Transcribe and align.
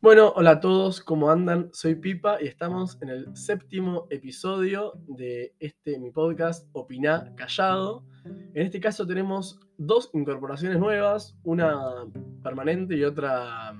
Bueno, 0.00 0.32
hola 0.34 0.52
a 0.52 0.60
todos, 0.60 1.00
¿cómo 1.02 1.30
andan? 1.30 1.68
Soy 1.72 1.94
Pipa 1.94 2.38
y 2.40 2.46
estamos 2.46 2.96
en 3.02 3.10
el 3.10 3.36
séptimo 3.36 4.06
episodio 4.08 4.94
de 5.06 5.54
este 5.60 5.98
mi 5.98 6.10
podcast, 6.10 6.66
Opiná 6.72 7.34
Callado. 7.36 8.04
En 8.24 8.64
este 8.64 8.80
caso 8.80 9.06
tenemos 9.06 9.60
dos 9.76 10.10
incorporaciones 10.14 10.78
nuevas, 10.78 11.36
una 11.44 11.78
permanente 12.42 12.96
y 12.96 13.04
otra 13.04 13.74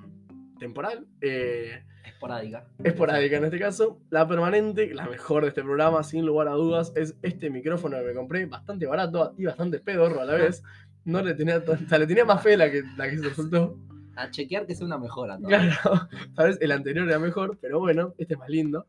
temporal. 0.59 1.07
Eh, 1.23 1.83
Esporádica. 2.05 2.67
esporádica 2.85 3.37
en 3.39 3.45
este 3.45 3.59
caso. 3.59 3.99
La 4.11 4.29
permanente, 4.29 4.93
la 4.93 5.07
mejor 5.09 5.43
de 5.45 5.49
este 5.49 5.63
programa, 5.63 6.03
sin 6.03 6.27
lugar 6.27 6.49
a 6.49 6.53
dudas, 6.53 6.93
es 6.97 7.17
este 7.23 7.49
micrófono 7.49 7.97
que 7.97 8.05
me 8.05 8.13
compré, 8.15 8.45
bastante 8.45 8.85
barato 8.87 9.35
y 9.39 9.47
bastante 9.47 9.81
pedorro 9.81 10.21
a 10.21 10.27
la 10.27 10.35
vez. 10.35 10.63
No 11.07 11.23
le 11.23 11.33
tenía, 11.33 11.65
tan- 11.65 11.83
o 11.83 11.89
sea, 11.89 11.99
le 11.99 12.07
tenía 12.07 12.27
más 12.27 12.43
fe 12.43 12.59
la 12.59 12.71
que, 12.71 12.83
la 12.99 13.09
que 13.09 13.17
se 13.17 13.29
resultó. 13.31 13.79
A 14.17 14.31
chequear 14.31 14.67
que 14.67 14.75
sea 14.75 14.87
una 14.87 14.99
mejora. 14.99 15.39
¿no? 15.39 15.49
Claro, 15.49 16.09
sabes, 16.37 16.59
el 16.61 16.73
anterior 16.73 17.09
era 17.09 17.19
mejor, 17.19 17.59
pero 17.61 17.79
bueno, 17.79 18.15
este 18.19 18.35
es 18.35 18.41
más 18.41 18.49
lindo. 18.49 18.87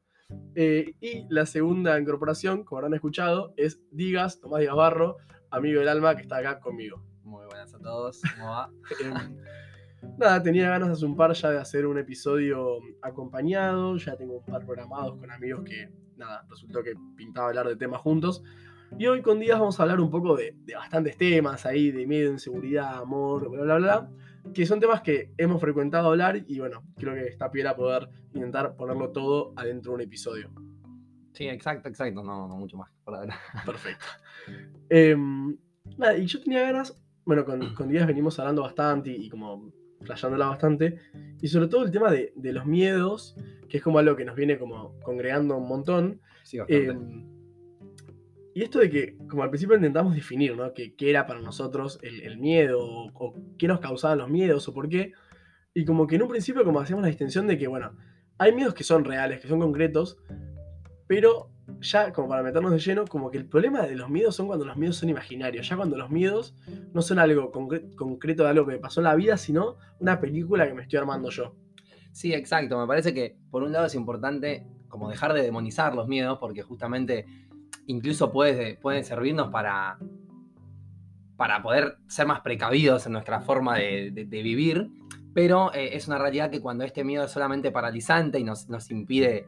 Eh, 0.56 0.94
y 1.02 1.26
la 1.30 1.46
segunda 1.46 2.00
incorporación, 2.00 2.64
como 2.64 2.80
habrán 2.80 2.94
escuchado, 2.94 3.54
es 3.58 3.80
Digas, 3.92 4.40
Tomás 4.40 4.62
Díaz 4.62 4.76
Barro, 4.76 5.18
amigo 5.50 5.80
del 5.80 5.90
alma 5.90 6.16
que 6.16 6.22
está 6.22 6.38
acá 6.38 6.60
conmigo. 6.60 7.04
Muy 7.24 7.46
buenas 7.46 7.74
a 7.74 7.80
todos. 7.80 8.22
¿Cómo 8.38 8.50
va? 8.50 8.70
Em, 10.02 10.18
nada, 10.18 10.42
tenía 10.42 10.70
ganas 10.70 10.90
hace 10.90 11.06
un 11.06 11.16
par 11.16 11.34
ya 11.34 11.52
de 11.52 11.60
hacer 11.60 11.86
un 11.86 11.98
episodio 11.98 12.80
acompañado, 13.02 13.98
ya 13.98 14.16
tengo 14.16 14.38
un 14.38 14.46
par 14.46 14.66
programados 14.66 15.18
con 15.18 15.30
amigos 15.32 15.64
que, 15.64 15.90
nada, 16.18 16.46
resultó 16.50 16.82
que 16.84 16.94
pintaba 17.16 17.50
hablar 17.50 17.68
de 17.68 17.76
temas 17.76 18.02
juntos. 18.02 18.44
Y 18.98 19.08
hoy 19.08 19.22
con 19.22 19.40
Díaz 19.40 19.60
vamos 19.60 19.80
a 19.80 19.84
hablar 19.84 20.02
un 20.02 20.10
poco 20.10 20.36
de, 20.36 20.56
de 20.66 20.76
bastantes 20.76 21.18
temas 21.18 21.66
ahí, 21.66 21.92
de 21.92 22.06
miedo, 22.06 22.32
inseguridad, 22.32 22.98
amor, 22.98 23.50
bla, 23.50 23.62
bla, 23.64 23.78
bla, 23.78 24.10
que 24.54 24.66
son 24.66 24.80
temas 24.80 25.02
que 25.02 25.32
hemos 25.38 25.62
frecuentado 25.62 26.10
hablar 26.10 26.44
y 26.48 26.60
bueno, 26.60 26.84
creo 26.98 27.14
que 27.14 27.28
está 27.28 27.52
piedra 27.52 27.76
poder 27.76 28.10
intentar 28.34 28.76
ponerlo 28.76 29.10
todo 29.10 29.54
adentro 29.56 29.92
de 29.92 29.96
un 29.96 30.02
episodio. 30.02 30.52
Sí, 31.34 31.48
exacto, 31.48 31.90
exacto. 31.90 32.24
No, 32.24 32.48
no 32.48 32.56
mucho 32.58 32.78
más. 32.78 32.92
Por 33.04 33.16
ahora. 33.16 33.38
Perfecto. 33.66 34.06
Em, 34.90 35.58
nada, 35.98 36.18
y 36.18 36.26
yo 36.26 36.42
tenía 36.42 36.62
ganas, 36.62 37.02
bueno, 37.26 37.46
con, 37.46 37.74
con 37.74 37.88
Díaz 37.90 38.08
venimos 38.08 38.38
hablando 38.40 38.64
bastante 38.64 39.12
y, 39.12 39.26
y 39.26 39.30
como 39.30 39.72
flasheándola 40.02 40.48
bastante, 40.48 41.00
y 41.42 41.48
sobre 41.48 41.68
todo 41.68 41.84
el 41.84 41.92
tema 41.92 42.12
de, 42.12 42.34
de 42.36 42.54
los 42.54 42.66
miedos, 42.66 43.36
que 43.70 43.78
es 43.78 43.84
como 43.84 44.00
algo 44.00 44.16
que 44.16 44.26
nos 44.26 44.36
viene 44.36 44.58
como 44.58 45.00
congregando 45.02 45.58
un 45.58 45.68
montón. 45.68 46.22
Sí, 46.44 46.58
bastante. 46.58 46.90
Em, 46.90 47.41
y 48.54 48.64
esto 48.64 48.80
de 48.80 48.90
que, 48.90 49.18
como 49.30 49.44
al 49.44 49.50
principio 49.50 49.76
intentamos 49.76 50.14
definir, 50.14 50.56
¿no? 50.56 50.74
Que, 50.74 50.96
qué 50.96 51.10
era 51.10 51.26
para 51.26 51.40
nosotros 51.40 52.00
el, 52.02 52.22
el 52.22 52.38
miedo, 52.38 52.80
o, 52.82 53.34
qué 53.58 53.68
nos 53.68 53.80
causaban 53.80 54.18
los 54.18 54.30
miedos, 54.30 54.68
o 54.68 54.74
por 54.74 54.90
qué. 54.90 55.14
Y 55.74 55.86
como 55.86 56.08
que 56.08 56.16
en 56.16 56.24
un 56.24 56.30
principio 56.30 56.64
como 56.64 56.80
hacíamos 56.80 57.04
la 57.04 57.08
distinción 57.10 57.48
de 57.48 57.58
que, 57.58 57.68
bueno, 57.68 57.96
hay 58.38 58.54
miedos 58.54 58.74
que 58.74 58.84
son 58.84 59.06
reales, 59.06 59.40
que 59.40 59.48
son 59.48 59.60
concretos, 59.60 60.18
pero 61.08 61.50
ya 61.80 62.12
como 62.12 62.28
para 62.30 62.44
meternos 62.44 62.72
de 62.72 62.80
lleno, 62.80 63.06
como 63.06 63.32
que 63.32 63.38
el 63.38 63.46
problema 63.46 63.84
de 63.84 63.96
los 63.96 64.10
miedos 64.10 64.36
son 64.36 64.48
cuando 64.48 64.66
los 64.66 64.76
miedos 64.78 64.98
son 64.98 65.10
imaginarios, 65.10 65.68
ya 65.68 65.78
cuando 65.78 65.98
los 65.98 66.10
miedos 66.10 66.56
no 66.94 67.02
son 67.02 67.20
algo 67.20 67.52
concre- 67.52 67.96
concreto 67.96 68.44
de 68.44 68.50
algo 68.50 68.66
que 68.66 68.74
me 68.74 68.80
pasó 68.80 69.00
en 69.00 69.06
la 69.06 69.16
vida, 69.16 69.38
sino 69.38 69.78
una 70.00 70.20
película 70.20 70.68
que 70.68 70.74
me 70.74 70.82
estoy 70.82 71.00
armando 71.00 71.30
yo. 71.30 71.56
Sí, 72.12 72.34
exacto. 72.34 72.78
Me 72.80 72.88
parece 72.88 73.14
que 73.14 73.38
por 73.50 73.64
un 73.64 73.72
lado 73.72 73.86
es 73.86 73.96
importante 73.96 74.66
como 74.90 75.10
dejar 75.10 75.34
de 75.34 75.42
demonizar 75.42 75.96
los 75.96 76.08
miedos 76.08 76.38
porque 76.40 76.62
justamente 76.62 77.26
incluso 77.88 78.32
puede, 78.32 78.76
pueden 78.76 79.04
servirnos 79.04 79.50
para, 79.50 79.98
para 81.38 81.62
poder 81.62 81.98
ser 82.08 82.28
más 82.28 82.42
precavidos 82.42 83.06
en 83.06 83.14
nuestra 83.14 83.42
forma 83.42 83.78
de 83.78 84.28
vivir, 84.30 84.90
pero 85.34 85.74
eh, 85.74 85.96
es 85.96 86.08
una 86.08 86.18
realidad 86.18 86.50
que 86.50 86.62
cuando 86.62 86.84
este 86.84 87.04
miedo 87.04 87.26
es 87.26 87.32
solamente 87.32 87.72
paralizante 87.72 88.40
y 88.40 88.44
nos, 88.44 88.70
nos 88.70 88.92
impide 88.92 89.48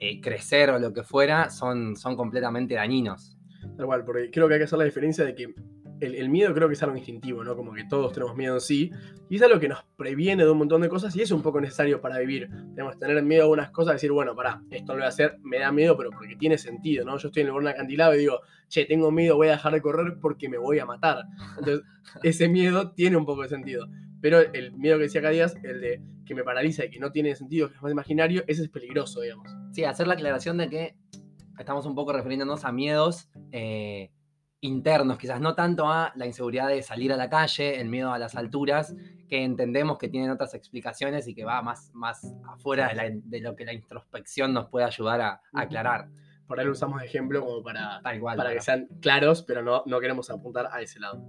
eh, 0.00 0.20
crecer 0.20 0.70
o 0.70 0.78
lo 0.78 0.92
que 0.92 1.02
fuera, 1.02 1.50
son, 1.50 1.96
son 1.96 2.16
completamente 2.16 2.74
dañinos. 2.74 3.36
Tal 3.76 3.86
cual, 3.86 4.04
porque 4.04 4.30
creo 4.30 4.48
que 4.48 4.54
hay 4.54 4.60
que 4.60 4.64
hacer 4.64 4.78
la 4.78 4.84
diferencia 4.84 5.24
de 5.24 5.34
que 5.34 5.54
el, 6.00 6.14
el 6.14 6.28
miedo 6.28 6.52
creo 6.54 6.68
que 6.68 6.74
es 6.74 6.82
algo 6.82 6.96
instintivo, 6.96 7.44
¿no? 7.44 7.56
Como 7.56 7.72
que 7.72 7.84
todos 7.84 8.12
tenemos 8.12 8.36
miedo 8.36 8.54
en 8.54 8.60
sí, 8.60 8.90
y 9.28 9.36
es 9.36 9.42
algo 9.42 9.60
que 9.60 9.68
nos 9.68 9.84
previene 9.96 10.44
de 10.44 10.50
un 10.50 10.58
montón 10.58 10.80
de 10.82 10.88
cosas 10.88 11.14
y 11.14 11.22
es 11.22 11.30
un 11.30 11.42
poco 11.42 11.60
necesario 11.60 12.00
para 12.00 12.18
vivir. 12.18 12.48
Tenemos 12.74 12.94
que 12.94 13.00
tener 13.00 13.22
miedo 13.22 13.44
a 13.44 13.48
unas 13.48 13.70
cosas, 13.70 13.94
decir, 13.94 14.10
bueno, 14.12 14.34
pará, 14.34 14.62
esto 14.70 14.92
lo 14.92 14.98
voy 14.98 15.04
a 15.04 15.08
hacer, 15.08 15.38
me 15.42 15.58
da 15.58 15.70
miedo, 15.72 15.96
pero 15.96 16.10
porque 16.10 16.36
tiene 16.36 16.58
sentido, 16.58 17.04
¿no? 17.04 17.16
Yo 17.18 17.28
estoy 17.28 17.42
en 17.42 17.48
el 17.48 17.52
borde 17.52 17.66
de 17.66 17.72
acantilado 17.72 18.14
y 18.14 18.18
digo, 18.18 18.40
che, 18.68 18.84
tengo 18.86 19.10
miedo, 19.10 19.36
voy 19.36 19.48
a 19.48 19.52
dejar 19.52 19.72
de 19.72 19.80
correr 19.80 20.18
porque 20.20 20.48
me 20.48 20.58
voy 20.58 20.78
a 20.78 20.86
matar. 20.86 21.24
Entonces, 21.58 21.84
ese 22.22 22.48
miedo 22.48 22.92
tiene 22.92 23.16
un 23.16 23.26
poco 23.26 23.42
de 23.42 23.48
sentido. 23.48 23.88
Pero 24.20 24.40
el 24.40 24.72
miedo 24.72 24.96
que 24.98 25.04
decía 25.04 25.20
acá 25.20 25.30
Díaz, 25.30 25.56
el 25.62 25.80
de 25.80 26.02
que 26.26 26.34
me 26.34 26.44
paraliza 26.44 26.84
y 26.84 26.90
que 26.90 27.00
no 27.00 27.10
tiene 27.10 27.34
sentido, 27.34 27.68
que 27.68 27.74
es 27.74 27.82
más 27.82 27.90
imaginario, 27.90 28.44
ese 28.46 28.62
es 28.62 28.68
peligroso, 28.68 29.20
digamos. 29.20 29.48
Sí, 29.72 29.84
hacer 29.84 30.06
la 30.06 30.14
aclaración 30.14 30.58
de 30.58 30.68
que 30.68 30.94
estamos 31.58 31.86
un 31.86 31.94
poco 31.94 32.12
refiriéndonos 32.12 32.64
a 32.64 32.72
miedos 32.72 33.30
eh, 33.52 34.10
internos, 34.62 35.16
quizás 35.18 35.40
no 35.40 35.54
tanto 35.54 35.88
a 35.88 36.12
la 36.16 36.26
inseguridad 36.26 36.68
de 36.68 36.82
salir 36.82 37.12
a 37.12 37.16
la 37.16 37.30
calle, 37.30 37.80
el 37.80 37.88
miedo 37.88 38.12
a 38.12 38.18
las 38.18 38.34
alturas, 38.36 38.94
que 39.28 39.42
entendemos 39.44 39.96
que 39.98 40.08
tienen 40.08 40.30
otras 40.30 40.54
explicaciones 40.54 41.26
y 41.28 41.34
que 41.34 41.44
va 41.44 41.62
más, 41.62 41.90
más 41.94 42.34
afuera 42.48 42.88
de, 42.88 42.94
la- 42.94 43.10
de 43.12 43.40
lo 43.40 43.56
que 43.56 43.64
la 43.64 43.72
introspección 43.72 44.52
nos 44.52 44.68
puede 44.68 44.84
ayudar 44.86 45.20
a, 45.20 45.30
a 45.52 45.60
aclarar. 45.62 46.08
Por 46.46 46.58
ahí 46.58 46.66
lo 46.66 46.72
usamos 46.72 47.00
de 47.00 47.06
ejemplo 47.06 47.40
como 47.44 47.62
para, 47.62 48.00
Tal 48.02 48.18
cual. 48.20 48.36
para 48.36 48.52
que 48.52 48.60
sean 48.60 48.88
claros, 49.00 49.42
pero 49.42 49.62
no, 49.62 49.82
no 49.86 50.00
queremos 50.00 50.28
apuntar 50.30 50.68
a 50.72 50.82
ese 50.82 50.98
lado. 50.98 51.22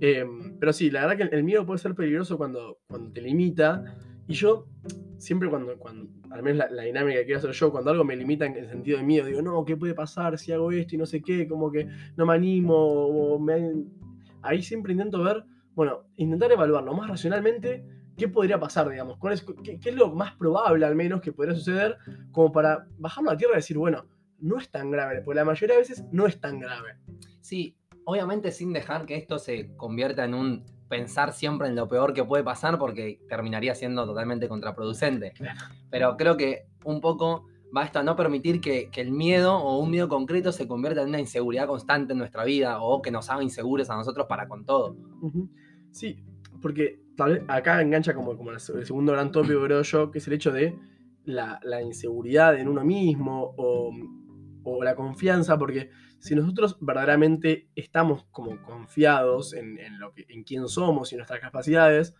Eh, 0.00 0.26
pero 0.60 0.72
sí, 0.74 0.90
la 0.90 1.00
verdad 1.06 1.16
que 1.16 1.22
el, 1.24 1.34
el 1.34 1.42
miedo 1.44 1.64
puede 1.64 1.78
ser 1.78 1.94
peligroso 1.94 2.36
cuando, 2.36 2.78
cuando 2.86 3.10
te 3.10 3.22
limita. 3.22 3.82
Y 4.28 4.34
yo, 4.34 4.66
siempre 5.16 5.48
cuando, 5.48 5.78
cuando 5.78 6.06
al 6.30 6.42
menos 6.42 6.70
la, 6.70 6.82
dinámica 6.82 7.20
que 7.20 7.24
quiero 7.24 7.38
hacer 7.38 7.52
yo, 7.52 7.72
cuando 7.72 7.90
algo 7.90 8.04
me 8.04 8.14
limita 8.14 8.44
en 8.44 8.56
el 8.56 8.68
sentido 8.68 8.98
de 8.98 9.04
miedo, 9.04 9.26
digo, 9.26 9.40
no, 9.40 9.64
¿qué 9.64 9.74
puede 9.74 9.94
pasar 9.94 10.38
si 10.38 10.52
hago 10.52 10.70
esto 10.70 10.94
y 10.94 10.98
no 10.98 11.06
sé 11.06 11.22
qué? 11.22 11.48
Como 11.48 11.72
que 11.72 11.88
no 12.16 12.26
me 12.26 12.34
animo. 12.34 13.38
Ahí 14.42 14.62
siempre 14.62 14.92
intento 14.92 15.22
ver, 15.22 15.44
bueno, 15.74 16.04
intentar 16.16 16.52
evaluar 16.52 16.84
lo 16.84 16.92
más 16.92 17.08
racionalmente 17.08 17.84
qué 18.18 18.28
podría 18.28 18.60
pasar, 18.60 18.88
digamos, 18.90 19.16
cuál 19.16 19.32
es, 19.32 19.46
qué, 19.64 19.80
qué 19.80 19.90
es 19.90 19.94
lo 19.94 20.12
más 20.14 20.34
probable 20.34 20.84
al 20.84 20.94
menos 20.94 21.22
que 21.22 21.32
podría 21.32 21.54
suceder, 21.54 21.96
como 22.30 22.52
para 22.52 22.86
bajarlo 22.98 23.30
a 23.30 23.36
tierra 23.36 23.54
y 23.54 23.56
decir, 23.56 23.78
bueno, 23.78 24.06
no 24.40 24.58
es 24.58 24.70
tan 24.70 24.90
grave, 24.90 25.22
porque 25.22 25.36
la 25.36 25.44
mayoría 25.44 25.76
de 25.76 25.80
veces 25.80 26.04
no 26.12 26.26
es 26.26 26.38
tan 26.38 26.58
grave. 26.58 26.96
Sí, 27.40 27.78
obviamente 28.04 28.50
sin 28.50 28.72
dejar 28.72 29.06
que 29.06 29.16
esto 29.16 29.38
se 29.38 29.74
convierta 29.76 30.24
en 30.24 30.34
un 30.34 30.64
pensar 30.88 31.32
siempre 31.32 31.68
en 31.68 31.76
lo 31.76 31.88
peor 31.88 32.14
que 32.14 32.24
puede 32.24 32.42
pasar 32.42 32.78
porque 32.78 33.20
terminaría 33.28 33.74
siendo 33.74 34.06
totalmente 34.06 34.48
contraproducente. 34.48 35.32
Claro. 35.32 35.60
Pero 35.90 36.16
creo 36.16 36.36
que 36.36 36.66
un 36.84 37.00
poco 37.00 37.46
va 37.76 37.84
esto 37.84 37.98
a 37.98 38.02
no 38.02 38.16
permitir 38.16 38.60
que, 38.60 38.90
que 38.90 39.00
el 39.00 39.10
miedo 39.10 39.56
o 39.56 39.78
un 39.78 39.90
miedo 39.90 40.08
concreto 40.08 40.52
se 40.52 40.66
convierta 40.66 41.02
en 41.02 41.08
una 41.08 41.20
inseguridad 41.20 41.66
constante 41.66 42.12
en 42.12 42.18
nuestra 42.18 42.44
vida 42.44 42.80
o 42.80 43.02
que 43.02 43.10
nos 43.10 43.28
haga 43.30 43.42
inseguros 43.42 43.90
a 43.90 43.96
nosotros 43.96 44.26
para 44.26 44.48
con 44.48 44.64
todo. 44.64 44.96
Sí, 45.90 46.18
porque 46.60 47.00
tal 47.16 47.32
vez 47.34 47.42
acá 47.48 47.82
engancha 47.82 48.14
como, 48.14 48.36
como 48.36 48.52
el 48.52 48.60
segundo 48.60 49.12
gran 49.12 49.32
tópico, 49.32 49.62
creo 49.62 49.82
yo, 49.82 50.10
que 50.10 50.18
es 50.18 50.26
el 50.26 50.34
hecho 50.34 50.52
de 50.52 50.78
la, 51.24 51.60
la 51.62 51.82
inseguridad 51.82 52.58
en 52.58 52.68
uno 52.68 52.84
mismo 52.84 53.54
o, 53.56 53.92
o 54.68 54.82
la 54.84 54.94
confianza, 54.94 55.58
porque 55.58 55.90
si 56.20 56.34
nosotros 56.34 56.76
verdaderamente 56.80 57.68
estamos 57.74 58.24
como 58.30 58.60
confiados 58.62 59.54
en, 59.54 59.78
lo 59.98 60.12
que, 60.12 60.26
en 60.28 60.42
quién 60.44 60.68
somos 60.68 61.12
y 61.12 61.16
nuestras 61.16 61.40
capacidades, 61.40 62.14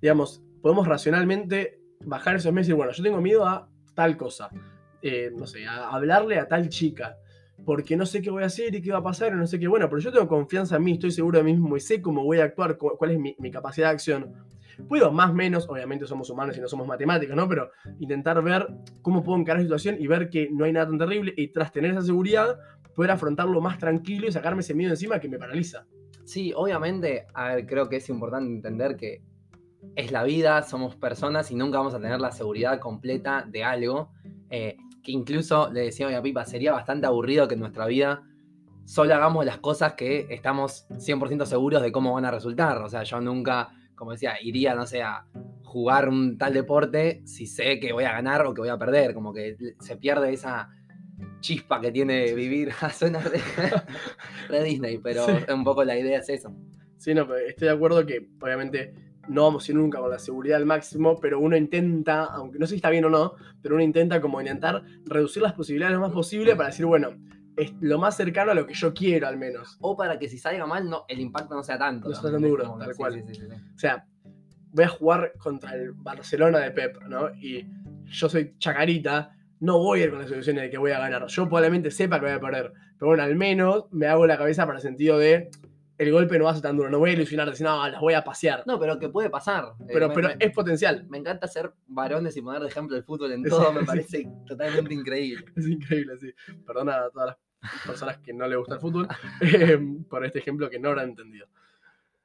digamos, 0.00 0.42
podemos 0.62 0.86
racionalmente 0.86 1.80
bajar 2.04 2.36
esos 2.36 2.52
meses 2.52 2.68
y 2.68 2.70
decir, 2.72 2.76
bueno, 2.76 2.92
yo 2.92 3.02
tengo 3.02 3.20
miedo 3.20 3.46
a 3.46 3.68
tal 3.94 4.16
cosa, 4.16 4.48
eh, 5.02 5.30
no 5.34 5.46
sé, 5.46 5.66
a 5.66 5.88
hablarle 5.90 6.38
a 6.38 6.48
tal 6.48 6.68
chica, 6.68 7.16
porque 7.64 7.96
no 7.96 8.04
sé 8.06 8.20
qué 8.20 8.30
voy 8.30 8.42
a 8.42 8.46
hacer 8.46 8.74
y 8.74 8.82
qué 8.82 8.90
va 8.92 8.98
a 8.98 9.02
pasar, 9.02 9.32
y 9.32 9.36
no 9.36 9.46
sé 9.46 9.58
qué, 9.58 9.68
bueno, 9.68 9.88
pero 9.88 10.00
yo 10.00 10.12
tengo 10.12 10.26
confianza 10.28 10.76
en 10.76 10.84
mí, 10.84 10.92
estoy 10.92 11.10
seguro 11.10 11.38
de 11.38 11.44
mí 11.44 11.52
mismo 11.52 11.76
y 11.76 11.80
sé 11.80 12.00
cómo 12.02 12.24
voy 12.24 12.40
a 12.40 12.44
actuar, 12.44 12.76
cu- 12.76 12.96
cuál 12.98 13.12
es 13.12 13.18
mi 13.18 13.50
capacidad 13.50 13.88
de 13.88 13.92
acción. 13.94 14.34
Puedo 14.88 15.12
más 15.12 15.30
o 15.30 15.34
menos, 15.34 15.68
obviamente 15.68 16.06
somos 16.06 16.30
humanos 16.30 16.56
y 16.56 16.60
no 16.60 16.68
somos 16.68 16.86
matemáticos, 16.86 17.36
¿no? 17.36 17.48
Pero 17.48 17.70
intentar 17.98 18.42
ver 18.42 18.66
cómo 19.02 19.22
puedo 19.22 19.38
encarar 19.38 19.60
la 19.60 19.64
situación 19.64 19.96
y 19.98 20.06
ver 20.06 20.30
que 20.30 20.48
no 20.50 20.64
hay 20.64 20.72
nada 20.72 20.86
tan 20.86 20.98
terrible 20.98 21.32
y 21.36 21.48
tras 21.48 21.72
tener 21.72 21.92
esa 21.92 22.02
seguridad, 22.02 22.58
poder 22.94 23.10
afrontarlo 23.10 23.60
más 23.60 23.78
tranquilo 23.78 24.28
y 24.28 24.32
sacarme 24.32 24.60
ese 24.60 24.74
miedo 24.74 24.90
encima 24.90 25.18
que 25.18 25.28
me 25.28 25.38
paraliza. 25.38 25.86
Sí, 26.24 26.52
obviamente, 26.54 27.26
a 27.34 27.54
ver, 27.54 27.66
creo 27.66 27.88
que 27.88 27.96
es 27.96 28.08
importante 28.08 28.50
entender 28.50 28.96
que 28.96 29.22
es 29.96 30.10
la 30.10 30.24
vida, 30.24 30.62
somos 30.62 30.96
personas 30.96 31.50
y 31.50 31.56
nunca 31.56 31.78
vamos 31.78 31.94
a 31.94 32.00
tener 32.00 32.20
la 32.20 32.32
seguridad 32.32 32.78
completa 32.78 33.44
de 33.48 33.64
algo. 33.64 34.10
eh, 34.50 34.76
que 35.04 35.12
incluso, 35.12 35.70
le 35.70 35.82
decía 35.82 36.06
hoy 36.06 36.14
a 36.14 36.22
Pipa, 36.22 36.44
sería 36.46 36.72
bastante 36.72 37.06
aburrido 37.06 37.46
que 37.46 37.54
en 37.54 37.60
nuestra 37.60 37.86
vida 37.86 38.22
solo 38.84 39.14
hagamos 39.14 39.44
las 39.44 39.58
cosas 39.58 39.94
que 39.94 40.26
estamos 40.30 40.86
100% 40.98 41.44
seguros 41.46 41.82
de 41.82 41.92
cómo 41.92 42.14
van 42.14 42.24
a 42.24 42.30
resultar. 42.30 42.78
O 42.78 42.88
sea, 42.88 43.02
yo 43.02 43.20
nunca, 43.20 43.70
como 43.94 44.12
decía, 44.12 44.34
iría, 44.42 44.74
no 44.74 44.86
sé, 44.86 45.02
a 45.02 45.26
jugar 45.62 46.08
un 46.08 46.38
tal 46.38 46.52
deporte 46.54 47.22
si 47.24 47.46
sé 47.46 47.80
que 47.80 47.92
voy 47.92 48.04
a 48.04 48.12
ganar 48.12 48.46
o 48.46 48.54
que 48.54 48.60
voy 48.60 48.70
a 48.70 48.78
perder. 48.78 49.14
Como 49.14 49.32
que 49.32 49.56
se 49.80 49.96
pierde 49.96 50.32
esa 50.32 50.68
chispa 51.40 51.80
que 51.80 51.90
tiene 51.92 52.32
vivir. 52.34 52.72
Suena 52.92 53.18
re, 53.20 53.40
re 54.48 54.64
Disney, 54.64 54.98
pero 54.98 55.26
Sí. 55.26 55.32
un 55.52 55.64
poco 55.64 55.84
la 55.84 55.98
idea 55.98 56.18
es 56.18 56.28
eso. 56.28 56.54
Sí, 56.98 57.12
no, 57.14 57.26
pero 57.26 57.38
estoy 57.46 57.68
de 57.68 57.74
acuerdo 57.74 58.06
que 58.06 58.28
obviamente 58.40 58.94
no 59.28 59.42
vamos 59.44 59.66
a 59.68 59.72
ir 59.72 59.76
nunca 59.78 59.98
con 60.00 60.10
la 60.10 60.18
seguridad 60.18 60.58
al 60.58 60.66
máximo, 60.66 61.18
pero 61.20 61.40
uno 61.40 61.56
intenta, 61.56 62.24
aunque 62.24 62.58
no 62.58 62.66
sé 62.66 62.70
si 62.70 62.76
está 62.76 62.90
bien 62.90 63.04
o 63.06 63.10
no, 63.10 63.34
pero 63.62 63.74
uno 63.74 63.84
intenta 63.84 64.20
como 64.20 64.40
intentar 64.40 64.82
reducir 65.06 65.42
las 65.42 65.54
posibilidades 65.54 65.94
lo 65.96 66.00
más 66.02 66.12
posible 66.12 66.54
para 66.56 66.68
decir, 66.68 66.86
bueno, 66.86 67.10
es 67.56 67.72
lo 67.80 67.98
más 67.98 68.16
cercano 68.16 68.52
a 68.52 68.54
lo 68.54 68.66
que 68.66 68.74
yo 68.74 68.92
quiero 68.94 69.26
al 69.28 69.36
menos. 69.36 69.76
O 69.80 69.96
para 69.96 70.18
que 70.18 70.28
si 70.28 70.38
salga 70.38 70.66
mal, 70.66 70.88
no, 70.88 71.04
el 71.08 71.20
impacto 71.20 71.54
no 71.54 71.62
sea 71.62 71.78
tanto. 71.78 72.08
No 72.08 72.14
sea 72.14 72.30
tan 72.30 72.42
duro, 72.42 72.76
tal 72.78 72.94
cual. 72.96 73.14
sí, 73.14 73.22
sí, 73.26 73.34
sí, 73.34 73.46
sí. 73.48 73.56
O 73.74 73.78
sea, 73.78 74.06
voy 74.72 74.84
a 74.84 74.88
jugar 74.88 75.32
contra 75.38 75.74
el 75.74 75.92
Barcelona 75.92 76.58
de 76.58 76.70
Pep, 76.72 77.02
¿no? 77.02 77.30
Y 77.36 77.66
yo 78.06 78.28
soy 78.28 78.56
chacarita, 78.58 79.32
no 79.60 79.78
voy 79.78 80.00
a 80.00 80.04
ir 80.04 80.10
con 80.10 80.18
las 80.18 80.28
soluciones 80.28 80.64
de 80.64 80.70
que 80.70 80.78
voy 80.78 80.90
a 80.90 80.98
ganar. 80.98 81.26
Yo 81.26 81.44
probablemente 81.44 81.90
sepa 81.90 82.18
que 82.18 82.26
voy 82.26 82.34
a 82.34 82.40
perder, 82.40 82.72
pero 82.98 83.08
bueno, 83.08 83.22
al 83.22 83.36
menos 83.36 83.84
me 83.92 84.06
hago 84.06 84.26
la 84.26 84.36
cabeza 84.36 84.66
para 84.66 84.78
el 84.78 84.82
sentido 84.82 85.18
de 85.18 85.50
el 85.98 86.10
golpe 86.12 86.38
no 86.38 86.44
va 86.44 86.50
a 86.50 86.54
ser 86.54 86.62
tan 86.62 86.76
duro, 86.76 86.90
no 86.90 86.98
voy 86.98 87.10
a 87.10 87.12
ilusionar, 87.12 87.48
decir, 87.50 87.64
no, 87.66 87.88
las 87.88 88.00
voy 88.00 88.14
a 88.14 88.24
pasear. 88.24 88.64
No, 88.66 88.78
pero 88.80 88.98
que 88.98 89.08
puede 89.08 89.30
pasar. 89.30 89.74
Eh, 89.80 89.90
pero 89.92 90.08
me- 90.08 90.14
pero 90.14 90.28
me- 90.28 90.36
es 90.40 90.52
potencial, 90.52 91.06
Me 91.08 91.18
encanta 91.18 91.46
ser 91.46 91.72
varones 91.86 92.36
y 92.36 92.42
poner 92.42 92.62
de 92.62 92.68
ejemplo 92.68 92.96
el 92.96 93.04
fútbol 93.04 93.32
en 93.32 93.44
Sí, 93.44 93.50
todo, 93.50 93.72
me 93.72 93.80
sí. 93.80 93.86
parece 93.86 94.28
totalmente 94.46 94.92
increíble. 94.94 95.44
es 95.56 95.66
increíble, 95.68 96.18
sí. 96.18 96.32
Perdona 96.66 96.96
a 97.04 97.10
todas 97.10 97.36
las 97.62 97.82
personas 97.86 98.18
que 98.18 98.32
no 98.32 98.46
les 98.46 98.58
gusta 98.58 98.74
el 98.74 98.80
fútbol 98.80 99.08
eh, 99.40 99.78
por 100.08 100.24
este 100.24 100.38
ejemplo 100.40 100.68
que 100.68 100.78
no 100.78 100.88
habrán 100.90 101.10
entendido. 101.10 101.46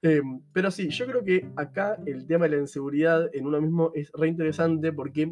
Eh, 0.01 0.21
pero 0.53 0.71
sí, 0.71 0.89
yo 0.89 1.05
creo 1.05 1.23
que 1.25 1.49
acá 1.57 1.97
el 2.05 2.25
tema 2.25 2.45
de 2.47 2.55
la 2.55 2.61
inseguridad 2.61 3.29
en 3.35 3.45
uno 3.45 3.59
mismo 3.61 3.91
es 3.93 4.09
re 4.13 4.29
interesante 4.29 4.93
porque 4.93 5.29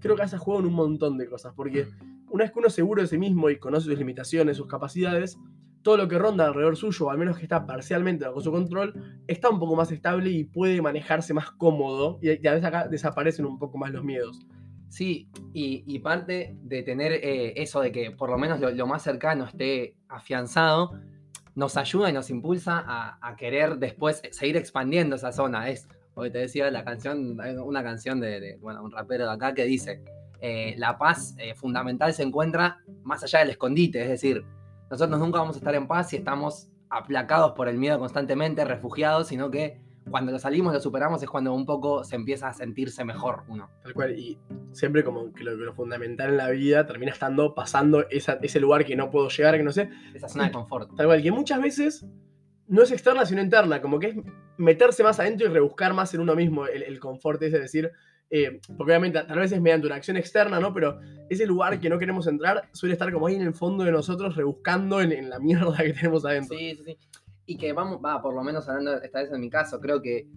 creo 0.00 0.16
que 0.16 0.22
hace 0.22 0.36
juego 0.38 0.58
en 0.60 0.66
un 0.66 0.74
montón 0.74 1.16
de 1.18 1.26
cosas. 1.28 1.54
Porque 1.54 1.86
una 2.28 2.44
vez 2.44 2.52
que 2.52 2.58
uno 2.58 2.66
es 2.68 2.74
seguro 2.74 3.00
de 3.00 3.06
sí 3.08 3.16
mismo 3.16 3.48
y 3.48 3.58
conoce 3.58 3.86
sus 3.86 3.96
limitaciones, 3.98 4.56
sus 4.56 4.66
capacidades, 4.66 5.38
todo 5.82 5.96
lo 5.96 6.08
que 6.08 6.18
ronda 6.18 6.46
alrededor 6.46 6.76
suyo, 6.76 7.10
al 7.10 7.18
menos 7.18 7.36
que 7.36 7.42
está 7.42 7.66
parcialmente 7.66 8.26
bajo 8.26 8.40
su 8.40 8.50
control, 8.50 9.20
está 9.26 9.48
un 9.48 9.58
poco 9.58 9.76
más 9.76 9.90
estable 9.92 10.30
y 10.30 10.44
puede 10.44 10.80
manejarse 10.82 11.34
más 11.34 11.50
cómodo. 11.50 12.18
Y, 12.22 12.30
a 12.46 12.52
veces 12.52 12.64
acá 12.64 12.88
desaparecen 12.88 13.46
un 13.46 13.58
poco 13.58 13.78
más 13.78 13.92
los 13.92 14.04
miedos. 14.04 14.40
Sí, 14.88 15.28
y, 15.52 15.98
parte 15.98 16.56
de 16.62 16.82
tener 16.82 17.12
eh, 17.12 17.54
eso 17.60 17.80
de 17.80 17.92
que 17.92 18.10
por 18.10 18.30
lo 18.30 18.38
menos 18.38 18.60
lo, 18.60 18.86
más 18.86 19.02
cercano 19.02 19.44
esté 19.44 19.94
afianzado, 20.08 20.98
nos 21.54 21.76
ayuda 21.76 22.08
y 22.08 22.12
nos 22.12 22.30
impulsa 22.30 22.84
a, 22.86 23.36
querer 23.36 23.78
después 23.78 24.22
seguir 24.30 24.56
expandiendo 24.56 25.16
esa 25.16 25.32
zona. 25.32 25.68
Es, 25.68 25.88
hoy 26.14 26.30
te 26.30 26.38
decía 26.38 26.70
la 26.70 26.84
canción, 26.84 27.38
una 27.62 27.82
canción 27.82 28.20
de, 28.20 28.40
de, 28.40 28.56
bueno, 28.56 28.82
un 28.82 28.92
rapero 28.92 29.26
de 29.26 29.32
acá 29.32 29.54
que 29.54 29.64
dice, 29.64 30.02
eh, 30.40 30.74
la 30.78 30.98
paz 30.98 31.34
eh, 31.38 31.54
fundamental 31.54 32.14
se 32.14 32.22
encuentra 32.22 32.78
más 33.02 33.24
allá 33.24 33.40
del 33.40 33.50
escondite, 33.50 34.02
es 34.02 34.08
decir, 34.08 34.44
nosotros 34.90 35.18
nunca 35.18 35.38
vamos 35.40 35.56
a 35.56 35.58
estar 35.58 35.74
en 35.74 35.86
paz 35.86 36.10
si 36.10 36.16
estamos 36.16 36.68
aplacados 36.90 37.52
por 37.52 37.68
el 37.68 37.76
miedo 37.78 37.98
constantemente, 37.98 38.64
refugiados, 38.64 39.28
sino 39.28 39.50
que 39.50 39.80
cuando 40.10 40.32
lo 40.32 40.38
salimos, 40.38 40.72
lo 40.72 40.80
superamos, 40.80 41.22
es 41.22 41.28
cuando 41.28 41.52
un 41.52 41.66
poco 41.66 42.02
se 42.02 42.16
empieza 42.16 42.48
a 42.48 42.54
sentirse 42.54 43.04
mejor 43.04 43.42
uno. 43.48 43.68
Tal 43.82 43.92
cual. 43.92 44.18
Y 44.18 44.38
siempre 44.72 45.04
como 45.04 45.34
que 45.34 45.44
lo, 45.44 45.74
fundamental 45.74 46.30
en 46.30 46.36
la 46.38 46.48
vida 46.48 46.86
termina 46.86 47.12
estando 47.12 47.54
pasando 47.54 48.08
esa- 48.08 48.38
ese 48.40 48.58
lugar 48.58 48.86
que 48.86 48.96
no 48.96 49.10
puedo 49.10 49.28
llegar, 49.28 49.58
que 49.58 49.62
no 49.62 49.72
sé. 49.72 49.90
Esa 50.14 50.28
zona 50.28 50.44
de 50.46 50.52
confort. 50.52 50.96
Tal 50.96 51.04
cual, 51.06 51.22
que 51.22 51.30
muchas 51.30 51.60
veces 51.60 52.06
no 52.68 52.82
es 52.82 52.90
externa, 52.90 53.26
sino 53.26 53.42
interna. 53.42 53.82
Como 53.82 53.98
que 53.98 54.06
es 54.08 54.16
meterse 54.56 55.02
más 55.02 55.20
adentro 55.20 55.46
y 55.46 55.50
rebuscar 55.50 55.92
más 55.92 56.14
en 56.14 56.20
uno 56.20 56.34
mismo 56.34 56.66
el, 56.66 56.82
el 56.84 56.98
confort, 57.00 57.42
es 57.42 57.52
decir, 57.52 57.92
eh, 58.30 58.60
porque 58.76 58.92
obviamente 58.92 59.22
tal 59.22 59.38
vez 59.38 59.52
es 59.52 59.60
mediante 59.60 59.86
una 59.86 59.96
acción 59.96 60.16
externa, 60.16 60.60
¿no? 60.60 60.72
Pero 60.74 60.98
ese 61.30 61.46
lugar 61.46 61.80
que 61.80 61.88
no 61.88 61.98
queremos 61.98 62.26
entrar 62.26 62.68
suele 62.72 62.92
estar 62.92 63.12
como 63.12 63.26
ahí 63.26 63.36
en 63.36 63.42
el 63.42 63.54
fondo 63.54 63.84
de 63.84 63.92
nosotros, 63.92 64.36
rebuscando 64.36 65.00
en, 65.00 65.12
en 65.12 65.30
la 65.30 65.38
mierda 65.38 65.76
que 65.78 65.92
tenemos 65.94 66.24
adentro. 66.24 66.56
Sí, 66.56 66.74
sí, 66.76 66.82
sí. 66.84 66.98
Y 67.46 67.56
que 67.56 67.72
vamos, 67.72 67.98
va, 68.04 68.20
por 68.20 68.34
lo 68.34 68.42
menos 68.42 68.68
hablando 68.68 69.00
esta 69.02 69.22
vez 69.22 69.32
en 69.32 69.40
mi 69.40 69.48
caso, 69.48 69.80
creo 69.80 70.02
que 70.02 70.28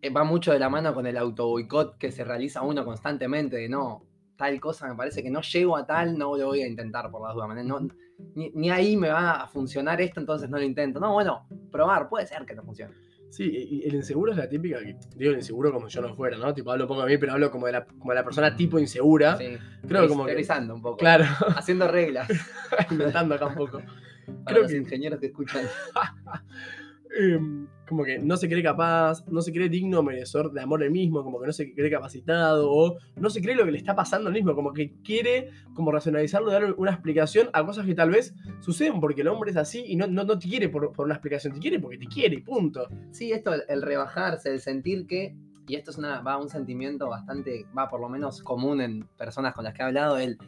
eh, 0.00 0.10
va 0.10 0.22
mucho 0.22 0.52
de 0.52 0.60
la 0.60 0.68
mano 0.68 0.94
con 0.94 1.06
el 1.06 1.16
auto 1.16 1.48
boicot 1.48 1.98
que 1.98 2.12
se 2.12 2.24
realiza 2.24 2.62
uno 2.62 2.84
constantemente, 2.84 3.56
de 3.56 3.68
no, 3.68 4.06
tal 4.36 4.60
cosa 4.60 4.86
me 4.86 4.94
parece 4.94 5.22
que 5.22 5.30
no 5.30 5.40
llego 5.40 5.76
a 5.76 5.86
tal, 5.86 6.16
no 6.16 6.36
lo 6.36 6.46
voy 6.46 6.62
a 6.62 6.68
intentar 6.68 7.10
por 7.10 7.22
las 7.22 7.34
dudas. 7.34 7.64
No, 7.64 7.88
ni, 8.34 8.50
ni 8.50 8.70
ahí 8.70 8.96
me 8.96 9.08
va 9.08 9.42
a 9.42 9.48
funcionar 9.48 10.00
esto, 10.00 10.20
entonces 10.20 10.48
no 10.48 10.58
lo 10.58 10.62
intento. 10.62 11.00
No, 11.00 11.12
bueno, 11.14 11.48
probar, 11.72 12.08
puede 12.08 12.26
ser 12.26 12.44
que 12.44 12.54
no 12.54 12.62
funcione. 12.62 12.94
Sí, 13.34 13.82
el 13.84 13.94
inseguro 13.96 14.30
es 14.30 14.38
la 14.38 14.48
típica, 14.48 14.78
digo 15.16 15.32
el 15.32 15.38
inseguro 15.38 15.72
como 15.72 15.88
si 15.88 15.96
yo 15.96 16.02
no 16.02 16.14
fuera, 16.14 16.38
¿no? 16.38 16.54
Tipo, 16.54 16.70
hablo 16.70 16.84
un 16.84 16.88
poco 16.88 17.04
de 17.04 17.10
mí, 17.12 17.18
pero 17.18 17.32
hablo 17.32 17.50
como 17.50 17.66
de 17.66 17.72
la, 17.72 17.84
como 17.84 18.10
de 18.12 18.14
la 18.14 18.22
persona 18.24 18.54
tipo 18.54 18.78
insegura. 18.78 19.36
Sí, 19.36 19.56
Creo 19.88 20.02
que 20.02 20.08
como 20.08 20.24
que- 20.24 20.46
un 20.72 20.80
poco. 20.82 20.96
Claro, 20.98 21.24
Haciendo 21.56 21.88
reglas 21.88 22.28
inventando 22.92 23.34
acá 23.34 23.46
un 23.46 23.56
poco. 23.56 23.78
para 24.26 24.44
Creo 24.46 24.62
los 24.62 24.70
que- 24.70 24.78
ingenieros 24.78 25.18
que 25.18 25.26
escuchan. 25.26 25.64
Em, 27.16 27.66
como 27.88 28.04
que 28.04 28.18
no 28.18 28.36
se 28.36 28.48
cree 28.48 28.62
capaz, 28.62 29.26
no 29.28 29.42
se 29.42 29.52
cree 29.52 29.68
digno 29.68 30.02
merecedor 30.02 30.52
de 30.52 30.60
amor 30.60 30.82
el 30.82 30.90
mismo, 30.90 31.22
como 31.22 31.40
que 31.40 31.46
no 31.46 31.52
se 31.52 31.72
cree 31.74 31.90
capacitado, 31.90 32.70
o 32.70 32.96
no 33.16 33.30
se 33.30 33.42
cree 33.42 33.54
lo 33.54 33.64
que 33.64 33.72
le 33.72 33.78
está 33.78 33.94
pasando 33.94 34.28
al 34.28 34.34
mismo, 34.34 34.54
como 34.54 34.72
que 34.72 34.94
quiere 35.02 35.50
como 35.74 35.92
racionalizarlo, 35.92 36.50
dar 36.50 36.74
una 36.76 36.92
explicación 36.92 37.48
a 37.52 37.64
cosas 37.64 37.86
que 37.86 37.94
tal 37.94 38.10
vez 38.10 38.34
suceden 38.60 39.00
porque 39.00 39.22
el 39.22 39.28
hombre 39.28 39.50
es 39.50 39.56
así 39.56 39.84
y 39.86 39.96
no, 39.96 40.06
no, 40.06 40.24
no 40.24 40.38
te 40.38 40.48
quiere 40.48 40.68
por, 40.68 40.92
por 40.92 41.06
una 41.06 41.14
explicación, 41.14 41.54
te 41.54 41.60
quiere 41.60 41.78
porque 41.78 41.98
te 41.98 42.06
quiere 42.06 42.40
punto. 42.40 42.88
Sí, 43.10 43.32
esto, 43.32 43.52
el 43.68 43.82
rebajarse, 43.82 44.50
el 44.50 44.60
sentir 44.60 45.06
que, 45.06 45.36
y 45.66 45.76
esto 45.76 45.90
es 45.90 45.98
una, 45.98 46.20
va 46.20 46.38
un 46.38 46.48
sentimiento 46.48 47.08
bastante, 47.08 47.66
va 47.76 47.88
por 47.88 48.00
lo 48.00 48.08
menos 48.08 48.42
común 48.42 48.80
en 48.80 49.06
personas 49.16 49.54
con 49.54 49.64
las 49.64 49.74
que 49.74 49.82
he 49.82 49.86
hablado, 49.86 50.18
el 50.18 50.38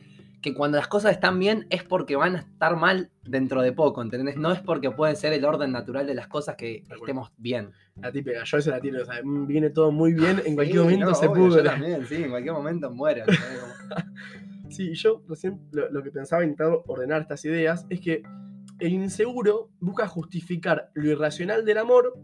que 0.46 0.54
cuando 0.54 0.78
las 0.78 0.87
cosas 0.87 1.10
están 1.10 1.40
bien 1.40 1.66
es 1.70 1.82
porque 1.82 2.14
van 2.14 2.37
a 2.37 2.38
estar 2.38 2.76
mal 2.76 3.10
dentro 3.25 3.62
de 3.62 3.72
poco, 3.72 4.00
¿entendés? 4.00 4.37
No 4.37 4.52
es 4.52 4.60
porque 4.60 4.93
puede 4.93 5.16
ser 5.16 5.32
el 5.32 5.44
orden 5.44 5.72
natural 5.72 6.06
de 6.06 6.14
las 6.14 6.28
cosas 6.28 6.54
que 6.54 6.84
estemos 6.88 7.32
bien. 7.37 7.72
La 8.00 8.12
típica, 8.12 8.44
yo 8.44 8.58
esa 8.58 8.70
la 8.70 8.81
tiro, 8.81 9.02
o 9.02 9.04
sea, 9.04 9.22
viene 9.25 9.70
todo 9.70 9.90
muy 9.90 10.12
bien, 10.14 10.40
en 10.46 10.54
cualquier 10.54 10.76
Sí, 10.78 10.84
momento 10.84 11.06
no, 11.06 11.14
se 11.16 11.26
obvio, 11.26 11.48
yo 11.48 11.64
también, 11.64 12.06
sí, 12.06 12.22
en 12.22 12.31
cualquier 12.31 12.54
momento 12.54 12.90
muero. 12.93 13.25
Sí, 14.69 14.94
yo 14.94 15.22
recién 15.28 15.60
lo, 15.72 15.90
lo 15.90 16.02
que 16.02 16.10
pensaba 16.10 16.43
intentar 16.43 16.78
ordenar 16.87 17.22
estas 17.22 17.44
ideas 17.44 17.87
es 17.88 18.00
que 18.00 18.22
el 18.78 18.92
inseguro 18.92 19.70
busca 19.81 20.06
justificar 20.06 20.90
lo 20.94 21.10
irracional 21.10 21.64
del 21.64 21.78
amor 21.78 22.19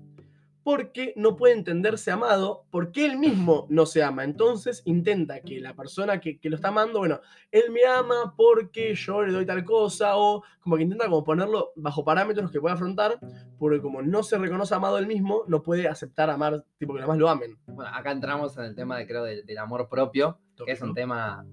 porque 0.65 1.13
no 1.17 1.37
puede 1.37 1.55
entenderse 1.55 2.11
amado, 2.11 2.65
porque 2.71 3.05
él 3.07 3.19
mismo 3.19 3.67
no 3.69 3.85
se 3.87 4.03
ama. 4.03 4.25
Entonces 4.25 4.83
intenta 4.85 5.41
que 5.41 5.61
la 5.61 5.75
persona 5.75 6.21
que, 6.21 6.39
que 6.39 6.49
lo 6.51 6.57
está 6.57 6.69
amando, 6.69 6.99
bueno, 7.01 7.21
él 7.51 7.65
me 7.73 7.85
ama 7.85 8.35
porque 8.37 8.95
yo 8.95 9.23
le 9.23 9.33
doy 9.33 9.45
tal 9.47 9.65
cosa, 9.65 10.17
o 10.17 10.43
como 10.61 10.77
que 10.77 10.83
intenta 10.83 11.07
como 11.07 11.25
ponerlo 11.25 11.73
bajo 11.77 12.05
parámetros 12.05 12.51
que 12.51 12.61
pueda 12.61 12.75
afrontar, 12.75 13.19
porque 13.59 13.81
como 13.81 14.03
no 14.03 14.23
se 14.23 14.39
reconoce 14.39 14.75
amado 14.75 14.99
él 14.99 15.07
mismo, 15.07 15.43
no 15.49 15.63
puede 15.63 15.89
aceptar 15.89 16.31
amar, 16.31 16.65
tipo 16.79 16.93
que 16.93 17.01
los 17.01 17.07
demás 17.07 17.19
lo 17.19 17.29
amen. 17.29 17.59
Bueno, 17.67 17.91
acá 17.95 18.13
entramos 18.13 18.57
en 18.57 18.65
el 18.65 18.75
tema, 18.75 18.99
de, 18.99 19.07
creo, 19.07 19.25
del, 19.25 19.45
del 19.45 19.59
amor 19.59 19.89
propio, 19.89 20.39
que 20.65 20.73
es 20.73 20.81
un 20.83 20.95
tema 20.95 21.45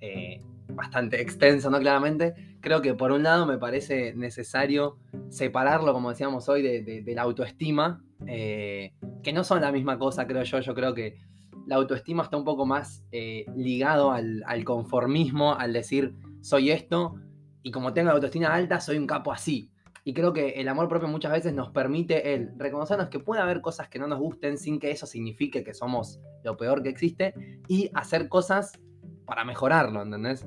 eh, 0.00 0.42
bastante 0.68 1.20
extenso, 1.20 1.70
¿no? 1.70 1.78
Claramente. 1.78 2.56
Creo 2.60 2.80
que 2.80 2.94
por 2.94 3.12
un 3.12 3.22
lado 3.22 3.44
me 3.46 3.58
parece 3.58 4.14
necesario 4.14 4.96
separarlo, 5.28 5.92
como 5.92 6.10
decíamos 6.10 6.48
hoy, 6.48 6.62
de, 6.62 6.82
de- 6.82 7.02
de 7.02 7.14
la 7.14 7.22
autoestima, 7.22 8.02
eh, 8.26 8.92
que 9.22 9.32
no 9.32 9.44
son 9.44 9.60
la 9.60 9.72
misma 9.72 9.98
cosa, 9.98 10.26
creo 10.26 10.42
yo. 10.42 10.60
Yo 10.60 10.74
creo 10.74 10.94
que 10.94 11.18
la 11.66 11.76
autoestima 11.76 12.22
está 12.22 12.36
un 12.36 12.44
poco 12.44 12.66
más 12.66 13.04
eh, 13.12 13.46
ligado 13.56 14.12
al, 14.12 14.42
al 14.46 14.64
conformismo, 14.64 15.54
al 15.54 15.72
decir, 15.72 16.14
soy 16.40 16.70
esto, 16.70 17.16
y 17.62 17.70
como 17.70 17.92
tengo 17.92 18.08
la 18.08 18.14
autoestima 18.14 18.54
alta, 18.54 18.80
soy 18.80 18.98
un 18.98 19.06
capo 19.06 19.32
así. 19.32 19.70
Y 20.06 20.12
creo 20.12 20.34
que 20.34 20.50
el 20.50 20.68
amor 20.68 20.88
propio 20.88 21.08
muchas 21.08 21.32
veces 21.32 21.54
nos 21.54 21.70
permite 21.70 22.34
el 22.34 22.50
reconocernos 22.58 23.08
que 23.08 23.20
puede 23.20 23.40
haber 23.40 23.62
cosas 23.62 23.88
que 23.88 23.98
no 23.98 24.06
nos 24.06 24.18
gusten 24.18 24.58
sin 24.58 24.78
que 24.78 24.90
eso 24.90 25.06
signifique 25.06 25.64
que 25.64 25.72
somos 25.72 26.20
lo 26.42 26.58
peor 26.58 26.82
que 26.82 26.90
existe 26.90 27.32
y 27.68 27.90
hacer 27.94 28.28
cosas 28.28 28.78
para 29.24 29.46
mejorarlo, 29.46 30.02
¿entendés? 30.02 30.46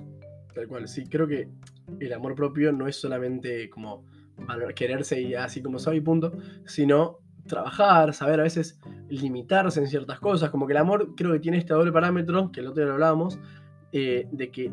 Tal 0.54 0.68
cual, 0.68 0.88
sí, 0.88 1.06
creo 1.10 1.28
que 1.28 1.50
el 2.00 2.14
amor 2.14 2.36
propio 2.36 2.72
no 2.72 2.88
es 2.88 2.98
solamente 2.98 3.68
como 3.72 4.06
quererse 4.76 5.20
y 5.20 5.34
así 5.34 5.64
como 5.64 5.80
soy, 5.80 6.02
punto, 6.02 6.34
sino 6.66 7.18
trabajar, 7.48 8.14
saber 8.14 8.40
a 8.40 8.44
veces 8.44 8.80
limitarse 9.10 9.80
en 9.80 9.88
ciertas 9.88 10.20
cosas, 10.20 10.50
como 10.50 10.68
que 10.68 10.74
el 10.74 10.78
amor 10.78 11.16
creo 11.16 11.34
que 11.34 11.40
tiene 11.40 11.58
este 11.58 11.74
doble 11.74 11.92
parámetro, 11.92 12.52
que 12.52 12.60
el 12.60 12.68
otro 12.68 12.82
día 12.82 12.88
lo 12.88 12.94
hablábamos, 12.94 13.40
eh, 13.92 14.28
de 14.32 14.52
que 14.52 14.72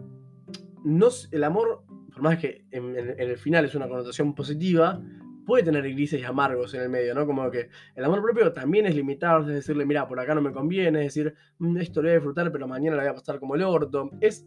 no, 0.84 1.08
el 1.30 1.44
amor, 1.44 1.84
por 2.12 2.22
más 2.22 2.38
que 2.38 2.64
en 2.70 2.96
el 3.18 3.38
final 3.38 3.64
es 3.64 3.74
una 3.74 3.88
connotación 3.88 4.34
positiva, 4.34 5.00
puede 5.46 5.62
tener 5.62 5.82
grises 5.82 6.20
y 6.20 6.24
amargos 6.24 6.74
en 6.74 6.82
el 6.82 6.88
medio, 6.88 7.14
¿no? 7.14 7.26
Como 7.26 7.50
que 7.50 7.68
el 7.94 8.04
amor 8.04 8.22
propio 8.22 8.52
también 8.52 8.86
es 8.86 8.94
limitarse, 8.94 9.50
es 9.50 9.56
decirle, 9.56 9.84
mira, 9.84 10.06
por 10.06 10.18
acá 10.18 10.34
no 10.34 10.40
me 10.40 10.52
conviene, 10.52 11.06
es 11.06 11.14
decir, 11.14 11.34
"Mm, 11.58 11.76
esto 11.78 12.00
lo 12.00 12.06
voy 12.08 12.12
a 12.12 12.14
disfrutar, 12.14 12.52
pero 12.52 12.66
mañana 12.66 12.96
lo 12.96 13.02
voy 13.02 13.10
a 13.10 13.14
pasar 13.14 13.38
como 13.38 13.54
el 13.54 13.62
orto. 13.62 14.10
Es 14.20 14.46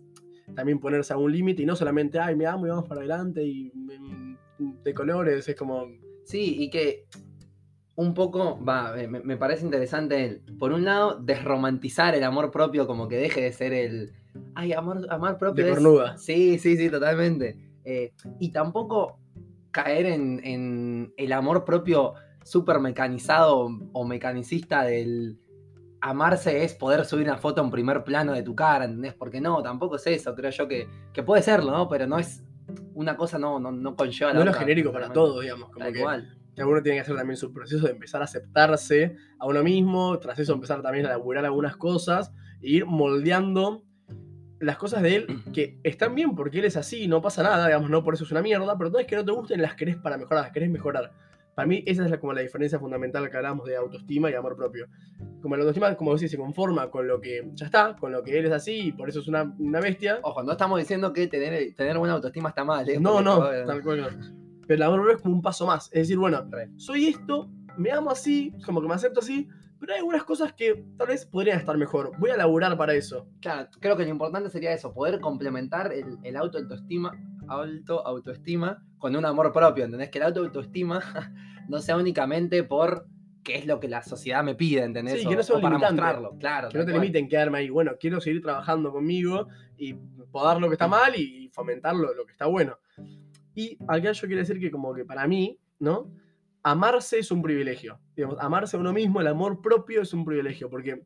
también 0.56 0.80
ponerse 0.80 1.14
a 1.14 1.18
un 1.18 1.32
límite 1.32 1.62
y 1.64 1.66
no 1.66 1.76
solamente, 1.76 2.20
ay, 2.20 2.36
me 2.36 2.46
amo 2.46 2.66
y 2.66 2.70
vamos 2.70 2.88
para 2.88 3.02
adelante 3.02 3.44
y 3.44 3.72
mm, 3.74 4.84
de 4.84 4.94
colores, 4.94 5.48
es 5.48 5.56
como, 5.56 5.88
Sí, 6.28 6.58
y 6.64 6.70
que 6.70 7.06
un 7.98 8.14
poco, 8.14 8.64
va, 8.64 8.94
me, 8.94 9.08
me 9.08 9.38
parece 9.38 9.66
interesante 9.66 10.24
el, 10.24 10.42
por 10.60 10.72
un 10.72 10.86
lado, 10.86 11.20
desromantizar 11.20 12.14
el 12.14 12.24
amor 12.24 12.52
propio, 12.52 12.86
como 12.86 13.08
que 13.08 13.18
deje 13.18 13.42
de 13.42 13.52
ser 13.52 13.74
el, 13.74 14.14
ay, 14.54 14.72
amor, 14.74 15.08
amor 15.10 15.38
propio 15.40 15.66
De 15.66 15.72
es- 15.72 15.76
cornuda. 15.78 16.16
Sí, 16.16 16.60
sí, 16.60 16.78
sí, 16.78 16.90
totalmente. 16.92 17.58
Eh, 17.84 18.14
y 18.40 18.52
tampoco 18.52 19.18
caer 19.72 20.06
en, 20.06 20.40
en 20.44 21.12
el 21.18 21.34
amor 21.34 21.66
propio 21.66 22.14
súper 22.44 22.80
mecanizado 22.80 23.68
o 23.94 24.06
mecanicista 24.06 24.84
del 24.84 25.40
amarse 26.00 26.64
es 26.64 26.76
poder 26.76 27.04
subir 27.04 27.26
una 27.26 27.38
foto 27.38 27.64
en 27.64 27.72
primer 27.72 28.04
plano 28.04 28.34
de 28.34 28.44
tu 28.44 28.54
cara, 28.56 28.86
¿entendés? 28.86 29.16
Porque 29.16 29.42
no, 29.42 29.64
tampoco 29.64 29.96
es 29.96 30.06
eso, 30.06 30.36
creo 30.36 30.52
yo 30.52 30.68
que, 30.68 30.88
que 31.14 31.24
puede 31.24 31.42
serlo, 31.42 31.72
¿no? 31.72 31.90
Pero 31.90 32.06
no 32.06 32.20
es, 32.20 32.44
una 32.94 33.18
cosa 33.18 33.40
no, 33.40 33.60
no, 33.60 33.72
no 33.72 33.96
conlleva 33.96 34.32
No 34.34 34.36
la 34.36 34.40
es 34.42 34.46
lo 34.46 34.52
otra, 34.52 34.60
genérico 34.62 34.92
para 34.92 35.12
todos, 35.12 35.42
digamos. 35.42 35.72
Como 35.72 35.92
que. 35.92 36.04
Cada 36.58 36.70
uno 36.70 36.82
tiene 36.82 36.98
que 36.98 37.02
hacer 37.02 37.16
también 37.16 37.38
su 37.38 37.54
proceso 37.54 37.86
de 37.86 37.92
empezar 37.92 38.20
a 38.22 38.26
aceptarse 38.26 39.16
a 39.38 39.46
uno 39.46 39.64
mismo, 39.64 40.18
tras 40.18 40.40
eso 40.40 40.54
empezar 40.54 40.82
también 40.82 41.06
a 41.06 41.10
laburar 41.10 41.46
algunas 41.46 41.78
cosas 41.78 42.34
e 42.64 42.70
ir 42.72 42.86
moldeando 42.88 43.84
las 44.60 44.76
cosas 44.78 45.04
de 45.04 45.18
él 45.18 45.28
que 45.54 45.80
están 45.84 46.16
bien 46.16 46.36
porque 46.36 46.58
él 46.58 46.66
es 46.66 46.76
así, 46.76 47.08
no 47.08 47.22
pasa 47.22 47.44
nada, 47.44 47.68
digamos, 47.68 47.92
no 47.92 48.04
por 48.04 48.16
eso 48.16 48.24
es 48.24 48.32
una 48.32 48.42
mierda, 48.42 48.76
pero 48.76 48.90
todas 48.90 49.06
que 49.06 49.16
no 49.16 49.24
te 49.24 49.32
gusten 49.34 49.62
las 49.62 49.76
querés 49.76 49.98
para 49.98 50.18
mejorar, 50.18 50.46
las 50.46 50.52
querés 50.52 50.72
mejorar. 50.72 51.12
Para 51.54 51.68
mí 51.68 51.84
esa 51.86 52.06
es 52.06 52.10
la, 52.10 52.20
como 52.20 52.34
la 52.34 52.42
diferencia 52.42 52.80
fundamental 52.80 53.30
que 53.30 53.38
hablamos 53.38 53.68
de 53.68 53.76
autoestima 53.76 54.32
y 54.32 54.34
amor 54.34 54.56
propio. 54.56 54.88
Como 55.44 55.56
la 55.56 55.62
autoestima, 55.62 55.96
como 55.96 56.16
decís, 56.16 56.32
se 56.32 56.38
conforma 56.38 56.90
con 56.90 57.08
lo 57.08 57.22
que 57.22 57.52
ya 57.54 57.68
está, 57.68 57.96
con 57.96 58.12
lo 58.12 58.24
que 58.24 58.40
él 58.40 58.46
es 58.46 58.52
así 58.52 58.88
y 58.88 58.92
por 58.94 59.10
eso 59.10 59.20
es 59.20 59.28
una, 59.28 59.56
una 59.60 59.80
bestia. 59.80 60.20
Ojo, 60.24 60.42
no 60.42 60.54
estamos 60.54 60.80
diciendo 60.80 61.14
que 61.14 61.28
tener, 61.28 61.76
tener 61.76 62.00
buena 62.00 62.16
autoestima 62.16 62.50
está 62.50 62.64
mal, 62.64 62.90
¿eh? 62.90 63.00
No, 63.00 63.22
no, 63.22 63.48
tal 63.66 63.84
cual 63.84 64.02
no. 64.02 64.47
Pero 64.68 64.76
el 64.76 64.84
amor 64.84 65.00
propio 65.00 65.16
es 65.18 65.22
como 65.22 65.36
un 65.36 65.42
paso 65.42 65.66
más. 65.66 65.86
Es 65.88 66.02
decir, 66.04 66.18
bueno, 66.18 66.46
soy 66.78 67.08
esto, 67.08 67.50
me 67.78 67.92
amo 67.92 68.12
así, 68.12 68.54
como 68.66 68.82
que 68.82 68.88
me 68.88 68.94
acepto 68.96 69.20
así, 69.22 69.48
pero 69.80 69.94
hay 69.94 70.00
algunas 70.00 70.24
cosas 70.24 70.54
que 70.54 70.84
tal 70.98 71.08
vez 71.08 71.26
podrían 71.26 71.60
estar 71.60 71.78
mejor. 71.78 72.12
Voy 72.20 72.32
a 72.32 72.38
laburar 72.38 72.76
para 72.78 72.94
eso. 72.94 73.28
Claro, 73.42 73.70
creo 73.80 73.96
que 73.96 74.04
lo 74.04 74.10
importante 74.10 74.50
sería 74.50 74.74
eso, 74.74 74.94
poder 74.94 75.20
complementar 75.20 75.94
el, 75.94 76.18
el 76.24 76.36
auto 76.36 76.58
autoestima, 76.58 77.12
auto 77.48 78.06
autoestima 78.06 78.84
con 78.98 79.16
un 79.16 79.26
amor 79.26 79.52
propio, 79.54 79.86
¿entendés? 79.86 80.10
Que 80.10 80.18
el 80.18 80.26
auto 80.26 80.42
autoestima 80.42 81.02
no 81.70 81.80
sea 81.80 81.96
únicamente 81.98 82.64
por 82.64 83.06
qué 83.44 83.56
es 83.60 83.66
lo 83.66 83.80
que 83.80 83.88
la 83.88 84.02
sociedad 84.04 84.44
me 84.44 84.56
pide, 84.56 84.84
¿entendés? 84.84 85.22
Sí, 85.22 85.28
O- 85.28 85.30
que 85.30 85.36
no 85.38 85.44
sea 85.44 85.62
para 85.62 85.78
mostrarlo, 85.78 86.36
claro. 86.40 86.70
Que 86.70 86.80
no 86.80 86.86
te 86.86 86.92
cual. 86.92 87.02
limiten 87.04 87.30
quedarme 87.30 87.60
ahí. 87.60 87.70
Bueno, 87.70 87.94
quiero 88.00 88.20
seguir 88.20 88.42
trabajando 88.42 88.92
conmigo 88.92 89.48
y 89.78 89.94
podar 90.32 90.60
lo 90.60 90.68
que 90.68 90.74
está 90.74 90.88
mal 90.88 91.16
y 91.16 91.50
fomentar 91.54 91.96
lo, 91.96 92.14
lo 92.14 92.26
que 92.26 92.32
está 92.34 92.48
bueno. 92.48 92.78
Y 93.58 93.76
acá 93.88 94.12
yo 94.12 94.28
quiero 94.28 94.42
decir 94.42 94.60
que 94.60 94.70
como 94.70 94.94
que 94.94 95.04
para 95.04 95.28
mí, 95.28 95.60
¿no? 95.80 96.12
Amarse 96.62 97.18
es 97.18 97.32
un 97.32 97.42
privilegio. 97.42 98.00
Digamos, 98.16 98.38
amarse 98.40 98.78
a 98.78 98.80
uno 98.80 98.94
mismo, 98.94 99.20
el 99.20 99.26
amor 99.26 99.62
propio 99.62 100.04
es 100.04 100.14
un 100.14 100.24
privilegio. 100.24 100.70
Porque 100.70 101.02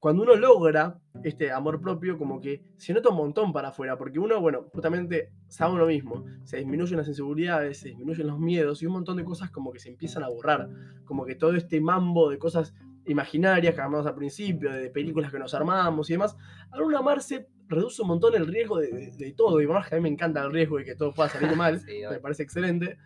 cuando 0.00 0.24
uno 0.24 0.34
logra 0.34 0.98
este 1.22 1.52
amor 1.52 1.80
propio, 1.80 2.18
como 2.18 2.40
que 2.40 2.60
se 2.76 2.92
nota 2.92 3.10
un 3.10 3.18
montón 3.18 3.52
para 3.52 3.68
afuera. 3.68 3.96
Porque 3.96 4.18
uno, 4.18 4.40
bueno, 4.40 4.66
justamente 4.72 5.30
sabe 5.46 5.74
uno 5.74 5.86
mismo. 5.86 6.24
Se 6.42 6.56
disminuyen 6.56 6.98
las 6.98 7.06
inseguridades, 7.06 7.78
se 7.78 7.90
disminuyen 7.90 8.26
los 8.26 8.40
miedos 8.40 8.82
y 8.82 8.86
un 8.86 8.94
montón 8.94 9.16
de 9.16 9.24
cosas 9.24 9.52
como 9.52 9.70
que 9.70 9.78
se 9.78 9.88
empiezan 9.88 10.24
a 10.24 10.28
borrar. 10.28 10.68
Como 11.04 11.24
que 11.24 11.36
todo 11.36 11.54
este 11.54 11.80
mambo 11.80 12.30
de 12.30 12.38
cosas 12.38 12.74
imaginarias 13.06 13.76
que 13.76 13.80
armamos 13.80 14.06
al 14.06 14.16
principio, 14.16 14.72
de 14.72 14.90
películas 14.90 15.30
que 15.30 15.38
nos 15.38 15.54
armamos 15.54 16.10
y 16.10 16.14
demás, 16.14 16.36
al 16.72 16.82
uno 16.82 16.98
amarse 16.98 17.48
reduce 17.68 18.02
un 18.02 18.08
montón 18.08 18.34
el 18.34 18.46
riesgo 18.46 18.78
de, 18.78 18.88
de- 18.90 19.10
de 19.12 19.32
todo. 19.32 19.60
Y 19.60 19.66
más 19.66 19.88
que 19.88 19.94
a 19.94 19.98
mí 19.98 20.02
me 20.02 20.08
encanta 20.08 20.42
el 20.42 20.52
riesgo 20.52 20.78
de 20.78 20.84
que 20.84 20.94
todo 20.94 21.12
pueda 21.12 21.28
salir 21.28 21.54
mal, 21.56 21.80
Sí, 21.80 22.00
me 22.10 22.18
parece 22.20 22.42
excelente. 22.42 22.98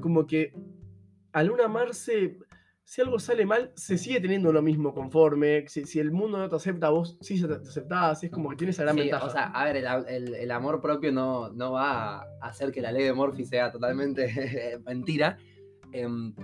Como 0.00 0.26
que 0.26 0.52
al 1.32 1.50
uno 1.50 1.62
amarse, 1.64 2.38
si 2.84 3.00
algo 3.02 3.18
sale 3.18 3.46
mal, 3.46 3.70
se 3.76 3.96
sigue 3.98 4.20
teniendo 4.20 4.52
lo 4.52 4.62
mismo 4.62 4.92
conforme. 4.94 5.68
Si, 5.68 5.84
si 5.84 5.98
el 6.00 6.10
mundo 6.10 6.38
no 6.38 6.48
te 6.48 6.56
acepta, 6.56 6.88
vos 6.90 7.16
sí 7.20 7.40
te 7.46 7.54
aceptás. 7.54 8.24
Es 8.24 8.30
como 8.30 8.50
que 8.50 8.56
tiene 8.56 8.70
esa 8.72 8.82
gran 8.82 8.96
Sí, 8.96 9.02
ventaja. 9.02 9.26
O 9.26 9.30
sea, 9.30 9.44
a 9.46 9.64
ver, 9.64 9.76
el, 9.76 9.86
el- 10.08 10.34
el 10.34 10.50
amor 10.50 10.80
propio 10.80 11.12
no, 11.12 11.50
no 11.50 11.72
va 11.72 12.22
a 12.22 12.26
hacer 12.40 12.72
que 12.72 12.80
la 12.80 12.92
ley 12.92 13.04
de 13.04 13.12
Murphy 13.12 13.44
sea 13.44 13.70
totalmente 13.70 14.78
mentira. 14.86 15.38
em, 15.92 16.34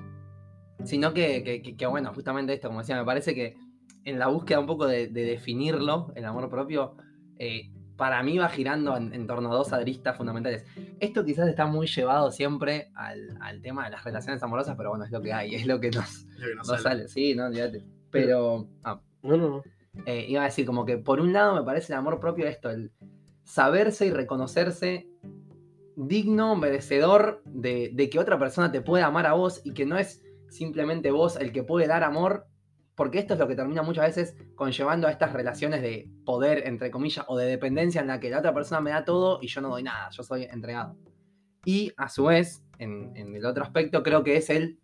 sino 0.84 1.12
que, 1.14 1.42
que- 1.42 1.62
que- 1.62 1.76
que, 1.76 1.86
bueno, 1.86 2.12
justamente 2.14 2.52
esto, 2.52 2.68
como 2.68 2.80
decía, 2.80 2.96
me 2.96 3.04
parece 3.04 3.34
que 3.34 3.56
en 4.04 4.18
la 4.18 4.28
búsqueda 4.28 4.60
un 4.60 4.66
poco 4.66 4.86
de, 4.86 5.08
de 5.08 5.22
definirlo, 5.24 6.12
el 6.14 6.24
amor 6.26 6.48
propio, 6.50 6.96
eh, 7.38 7.70
para 7.96 8.22
mí 8.22 8.36
va 8.36 8.48
girando 8.48 8.96
en, 8.96 9.14
en 9.14 9.26
torno 9.26 9.50
a 9.50 9.54
dos 9.56 9.72
aristas 9.72 10.16
fundamentales. 10.16 10.64
Esto 11.00 11.24
quizás 11.24 11.48
está 11.48 11.66
muy 11.66 11.86
llevado 11.86 12.30
siempre 12.30 12.90
al, 12.94 13.38
al 13.40 13.62
tema 13.62 13.84
de 13.86 13.90
las 13.92 14.04
relaciones 14.04 14.42
amorosas, 14.42 14.76
pero 14.76 14.90
bueno, 14.90 15.04
es 15.04 15.10
lo 15.10 15.22
que 15.22 15.32
hay, 15.32 15.54
es 15.54 15.66
lo 15.66 15.80
que 15.80 15.90
nos, 15.90 16.08
Es 16.10 16.24
lo 16.38 16.46
que 16.48 16.54
nos 16.56 16.68
nos 16.68 16.82
sale. 16.82 16.98
sale. 17.00 17.08
Sí, 17.08 17.34
no, 17.34 17.46
olvídate. 17.46 17.84
Pero, 18.10 18.68
ah, 18.84 19.00
No, 19.22 19.36
no, 19.36 19.48
no. 19.48 19.62
eh, 20.04 20.26
iba 20.28 20.42
a 20.42 20.46
decir 20.46 20.66
como 20.66 20.84
que 20.84 20.98
por 20.98 21.20
un 21.20 21.32
lado 21.32 21.54
me 21.54 21.62
parece 21.62 21.92
el 21.92 21.98
amor 21.98 22.20
propio 22.20 22.46
esto, 22.46 22.70
el 22.70 22.92
saberse 23.44 24.06
y 24.06 24.10
reconocerse 24.10 25.08
digno, 25.96 26.56
merecedor 26.56 27.42
de, 27.46 27.90
de 27.94 28.10
que 28.10 28.18
otra 28.18 28.38
persona 28.38 28.70
te 28.70 28.82
pueda 28.82 29.06
amar 29.06 29.26
a 29.26 29.32
vos 29.32 29.62
y 29.64 29.72
que 29.72 29.86
no 29.86 29.96
es 29.98 30.22
simplemente 30.50 31.10
vos 31.10 31.36
el 31.36 31.52
que 31.52 31.62
puede 31.62 31.86
dar 31.86 32.04
amor, 32.04 32.46
porque 32.96 33.18
esto 33.18 33.34
es 33.34 33.40
lo 33.40 33.46
que 33.46 33.54
termina 33.54 33.82
muchas 33.82 34.06
veces 34.06 34.36
conllevando 34.54 35.06
a 35.06 35.10
estas 35.10 35.32
relaciones 35.32 35.82
de 35.82 36.10
poder, 36.24 36.66
entre 36.66 36.90
comillas, 36.90 37.24
o 37.28 37.36
de 37.36 37.46
dependencia 37.46 38.00
en 38.00 38.06
la 38.06 38.18
que 38.18 38.30
la 38.30 38.38
otra 38.38 38.54
persona 38.54 38.80
me 38.80 38.90
da 38.90 39.04
todo 39.04 39.38
y 39.42 39.48
yo 39.48 39.60
no 39.60 39.68
doy 39.68 39.82
nada, 39.82 40.08
yo 40.10 40.22
soy 40.22 40.44
entregado. 40.44 40.96
Y 41.64 41.92
a 41.96 42.08
su 42.08 42.24
vez, 42.24 42.64
en, 42.78 43.12
en 43.14 43.36
el 43.36 43.44
otro 43.44 43.62
aspecto, 43.62 44.02
creo 44.02 44.24
que 44.24 44.36
es 44.36 44.50
el... 44.50 44.80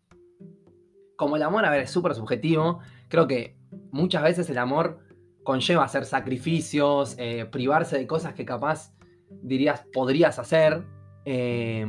Como 1.17 1.37
el 1.37 1.43
amor, 1.43 1.65
a 1.65 1.71
ver, 1.71 1.83
es 1.83 1.91
súper 1.91 2.15
subjetivo, 2.15 2.81
creo 3.09 3.27
que 3.27 3.57
muchas 3.91 4.23
veces 4.23 4.51
el 4.51 4.59
amor 4.59 4.99
conlleva 5.43 5.85
hacer 5.85 6.05
sacrificios, 6.05 7.15
eh, 7.19 7.47
privarse 7.51 7.97
de 7.99 8.07
cosas 8.07 8.35
que 8.35 8.45
capaz 8.45 8.93
dirías 9.43 9.87
podrías 9.93 10.39
hacer, 10.39 10.85
eh, 11.25 11.87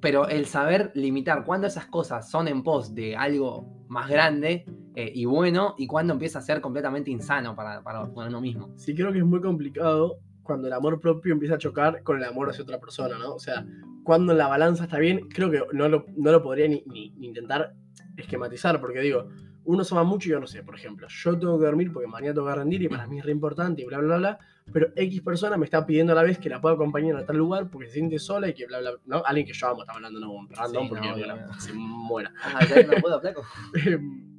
pero 0.00 0.28
el 0.28 0.46
saber 0.46 0.92
limitar 0.94 1.44
cuándo 1.44 1.66
esas 1.66 1.86
cosas 1.86 2.30
son 2.30 2.46
en 2.46 2.62
pos 2.62 2.94
de 2.94 3.16
algo 3.16 3.84
más 3.88 4.08
grande 4.08 4.66
eh, 4.94 5.10
y 5.14 5.24
bueno 5.24 5.74
y 5.78 5.86
cuándo 5.86 6.12
empieza 6.12 6.38
a 6.38 6.42
ser 6.42 6.60
completamente 6.60 7.10
insano 7.10 7.54
para, 7.56 7.82
para 7.82 8.02
uno 8.04 8.40
mismo. 8.40 8.72
Sí, 8.76 8.94
creo 8.94 9.12
que 9.12 9.18
es 9.18 9.24
muy 9.24 9.40
complicado 9.40 10.18
cuando 10.42 10.66
el 10.68 10.72
amor 10.74 11.00
propio 11.00 11.32
empieza 11.32 11.54
a 11.54 11.58
chocar 11.58 12.02
con 12.02 12.18
el 12.18 12.24
amor 12.24 12.50
hacia 12.50 12.62
otra 12.64 12.78
persona, 12.78 13.16
¿no? 13.18 13.34
O 13.34 13.38
sea, 13.38 13.64
cuando 14.04 14.34
la 14.34 14.46
balanza 14.46 14.84
está 14.84 14.98
bien, 14.98 15.28
creo 15.30 15.50
que 15.50 15.62
no 15.72 15.88
lo, 15.88 16.04
no 16.16 16.30
lo 16.32 16.42
podría 16.42 16.68
ni, 16.68 16.82
ni- 16.86 17.10
ni 17.16 17.28
intentar 17.28 17.74
esquematizar, 18.16 18.80
porque 18.80 19.00
digo, 19.00 19.28
uno 19.64 19.82
se 19.82 19.94
ama 19.94 20.04
mucho 20.04 20.28
y 20.28 20.32
yo 20.32 20.40
no 20.40 20.46
sé, 20.46 20.62
por 20.62 20.74
ejemplo, 20.74 21.06
yo 21.08 21.38
tengo 21.38 21.58
que 21.58 21.64
dormir 21.64 21.90
porque 21.92 22.06
mañana 22.06 22.34
tengo 22.34 22.46
que 22.46 22.54
rendir 22.54 22.82
y 22.82 22.88
para 22.88 23.06
mí 23.06 23.18
es 23.18 23.24
re 23.24 23.32
importante 23.32 23.80
y 23.82 23.86
bla, 23.86 23.98
bla, 23.98 24.18
bla, 24.18 24.38
pero 24.72 24.88
X 24.94 25.22
persona 25.22 25.56
me 25.56 25.64
está 25.64 25.86
pidiendo 25.86 26.12
a 26.12 26.16
la 26.16 26.22
vez 26.22 26.38
que 26.38 26.50
la 26.50 26.60
pueda 26.60 26.74
acompañar 26.74 27.16
a 27.16 27.24
tal 27.24 27.36
lugar 27.38 27.70
porque 27.70 27.86
se 27.86 27.94
siente 27.94 28.18
sola 28.18 28.48
y 28.48 28.52
que 28.54 28.66
bla, 28.66 28.80
bla, 28.80 28.90
bla, 28.90 29.00
¿no? 29.06 29.22
Alguien 29.24 29.46
que 29.46 29.54
yo 29.54 29.66
amo, 29.68 29.80
está 29.80 29.94
hablando, 29.94 30.20
no 30.20 30.46
random 30.50 30.82
Sí, 30.82 30.88
porque 30.90 31.08
no, 31.08 31.14
se 31.58 31.72
muera. 31.72 32.32
Ah, 32.42 32.64
¿ya 32.68 32.82
no 32.82 32.92
puedo? 33.00 33.20
Em, 33.74 34.33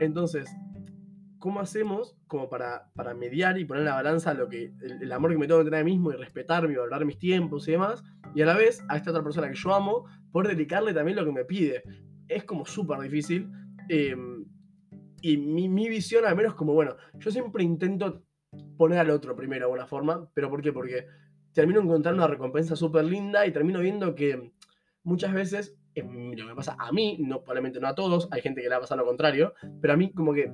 Entonces, 0.00 0.50
¿cómo 1.38 1.60
hacemos 1.60 2.16
como 2.26 2.48
para, 2.48 2.90
para 2.94 3.14
mediar 3.14 3.58
y 3.58 3.64
poner 3.64 3.82
en 3.82 3.86
la 3.86 3.94
balanza 3.94 4.34
lo 4.34 4.48
que, 4.48 4.72
el, 4.80 5.12
amor 5.12 5.32
que 5.32 5.38
me 5.38 5.46
tengo 5.46 5.60
que 5.60 5.70
tener 5.70 5.84
mí 5.84 5.92
mismo 5.92 6.12
y 6.12 6.16
respetarme 6.16 6.72
y 6.72 6.76
valorar 6.76 7.04
mis 7.04 7.18
tiempos 7.18 7.66
y 7.68 7.72
demás? 7.72 8.02
Y 8.34 8.42
a 8.42 8.46
la 8.46 8.56
vez, 8.56 8.84
a 8.88 8.96
esta 8.96 9.10
otra 9.10 9.22
persona 9.22 9.48
que 9.48 9.54
yo 9.54 9.74
amo, 9.74 10.04
poder 10.30 10.56
dedicarle 10.56 10.94
también 10.94 11.16
lo 11.16 11.24
que 11.24 11.32
me 11.32 11.44
pide. 11.44 11.82
Es 12.28 12.44
como 12.44 12.64
súper 12.64 12.98
difícil. 13.00 13.50
em, 13.88 14.44
y 15.20 15.36
mi, 15.36 15.68
mi 15.68 15.88
visión, 15.88 16.24
al 16.24 16.34
menos, 16.34 16.54
como 16.54 16.72
bueno, 16.74 16.96
yo 17.14 17.30
siempre 17.30 17.62
intento 17.62 18.24
poner 18.76 18.98
al 18.98 19.10
otro 19.10 19.36
primero 19.36 19.60
de 19.60 19.64
alguna 19.64 19.86
forma. 19.86 20.28
¿Pero 20.34 20.50
por 20.50 20.62
qué? 20.62 20.72
Porque 20.72 21.06
termino 21.52 21.80
encontrando 21.80 22.22
una 22.22 22.32
recompensa 22.32 22.76
súper 22.76 23.04
linda 23.04 23.46
y 23.46 23.52
termino 23.52 23.80
viendo 23.80 24.14
que 24.14 24.52
muchas 25.02 25.32
veces, 25.32 25.76
lo 25.96 26.36
que 26.36 26.44
me 26.44 26.54
pasa. 26.54 26.76
A 26.78 26.90
mí, 26.92 27.16
no, 27.20 27.40
probablemente 27.40 27.80
no 27.80 27.88
a 27.88 27.94
todos, 27.94 28.28
hay 28.30 28.40
gente 28.42 28.60
que 28.62 28.68
le 28.68 28.74
va 28.74 28.78
a 28.78 28.80
pasar 28.80 28.98
lo 28.98 29.04
contrario, 29.04 29.54
pero 29.80 29.92
a 29.94 29.96
mí 29.96 30.12
como 30.12 30.32
que 30.32 30.52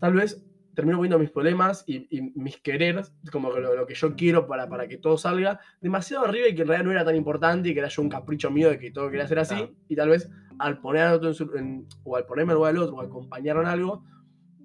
tal 0.00 0.14
vez 0.14 0.44
termino 0.74 1.00
viendo 1.00 1.18
mis 1.18 1.30
problemas 1.30 1.82
y, 1.88 2.06
y 2.16 2.22
mis 2.36 2.56
quereres, 2.58 3.12
como 3.32 3.52
que 3.52 3.60
lo, 3.60 3.74
lo 3.74 3.84
que 3.86 3.94
yo 3.94 4.14
quiero 4.14 4.46
para, 4.46 4.68
para 4.68 4.86
que 4.86 4.96
todo 4.96 5.18
salga, 5.18 5.58
demasiado 5.80 6.24
arriba 6.24 6.46
y 6.48 6.54
que 6.54 6.62
en 6.62 6.68
realidad 6.68 6.84
no 6.86 6.92
era 6.92 7.04
tan 7.04 7.16
importante 7.16 7.68
y 7.68 7.72
que 7.74 7.80
era 7.80 7.88
yo 7.88 8.02
un 8.02 8.08
capricho 8.08 8.48
mío 8.50 8.70
de 8.70 8.78
que 8.78 8.90
todo 8.92 9.10
quería 9.10 9.26
ser 9.26 9.40
así, 9.40 9.56
Claro. 9.56 9.72
y 9.88 9.96
tal 9.96 10.08
vez 10.10 10.30
al 10.60 10.80
poner 10.80 11.02
al 11.02 11.14
otro 11.14 11.28
en 11.28 11.34
su- 11.34 11.52
en- 11.56 11.86
o 12.04 12.16
al 12.16 12.26
ponerme 12.26 12.52
al 12.52 12.58
lugar 12.58 12.72
del 12.74 12.82
otro 12.82 12.94
o 12.96 13.00
acompañarlo 13.00 13.62
en 13.62 13.68
algo, 13.68 14.04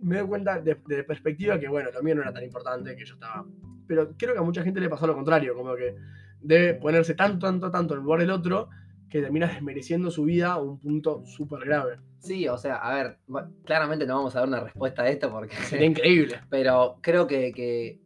me 0.01 0.17
doy 0.19 0.27
cuenta 0.27 0.59
de, 0.62 0.77
de 0.85 1.03
perspectiva 1.03 1.59
que 1.59 1.67
bueno, 1.67 1.89
lo 1.91 2.03
mío 2.03 2.13
no 2.15 2.21
era 2.21 2.33
tan 2.33 2.43
importante, 2.43 2.95
que 2.95 3.05
yo 3.05 3.13
estaba... 3.15 3.45
Pero 3.88 4.13
creo 4.17 4.33
que 4.33 4.39
a 4.39 4.43
mucha 4.43 4.62
gente 4.63 4.79
le 4.79 4.89
pasó 4.89 5.07
lo 5.07 5.15
contrario, 5.15 5.55
como 5.55 5.75
que 5.75 5.95
debe 6.41 6.75
ponerse 6.75 7.15
tanto, 7.15 7.47
tanto, 7.47 7.71
tanto 7.71 7.93
en 7.95 8.00
el 8.01 8.03
lugar 8.03 8.19
del 8.19 8.29
otro 8.31 8.69
que 9.13 9.22
termina 9.22 9.46
desmereciendo 9.46 10.10
su 10.10 10.24
vida 10.24 10.53
a 10.53 10.58
un 10.60 10.79
punto 10.79 11.24
súper 11.24 11.65
grave. 11.65 11.98
Sí, 12.17 12.48
o 12.48 12.58
sea, 12.58 12.77
a 12.77 12.96
ver, 12.96 13.20
claramente 13.63 14.08
no 14.08 14.15
vamos 14.15 14.36
a 14.36 14.39
dar 14.39 14.48
una 14.48 14.62
respuesta 14.62 15.03
a 15.03 15.08
esto 15.08 15.29
porque 15.29 15.55
Sería 15.55 15.86
increíble. 15.86 16.39
Pero 16.50 16.98
creo 17.00 17.27
que, 17.27 17.51
que, 17.51 18.00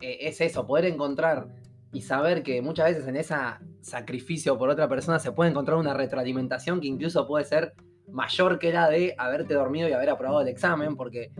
eh, 0.00 0.18
es 0.22 0.40
eso, 0.40 0.66
poder 0.66 0.86
encontrar 0.86 1.48
y 1.92 2.00
saber 2.00 2.42
que 2.42 2.62
muchas 2.62 2.88
veces 2.88 3.06
en 3.06 3.16
ese 3.16 3.34
sacrificio 3.82 4.56
por 4.56 4.70
otra 4.70 4.88
persona 4.88 5.18
se 5.18 5.32
puede 5.32 5.50
encontrar 5.50 5.76
una 5.76 5.92
retroalimentación 5.92 6.80
que 6.80 6.86
incluso 6.86 7.26
puede 7.26 7.44
ser 7.44 7.74
mayor 8.10 8.58
que 8.58 8.72
la 8.72 8.88
de 8.88 9.14
haberte 9.18 9.52
dormido 9.52 9.86
y 9.86 9.92
haber 9.92 10.08
aprobado 10.08 10.40
el 10.40 10.48
examen, 10.48 10.96
porque 10.96 11.30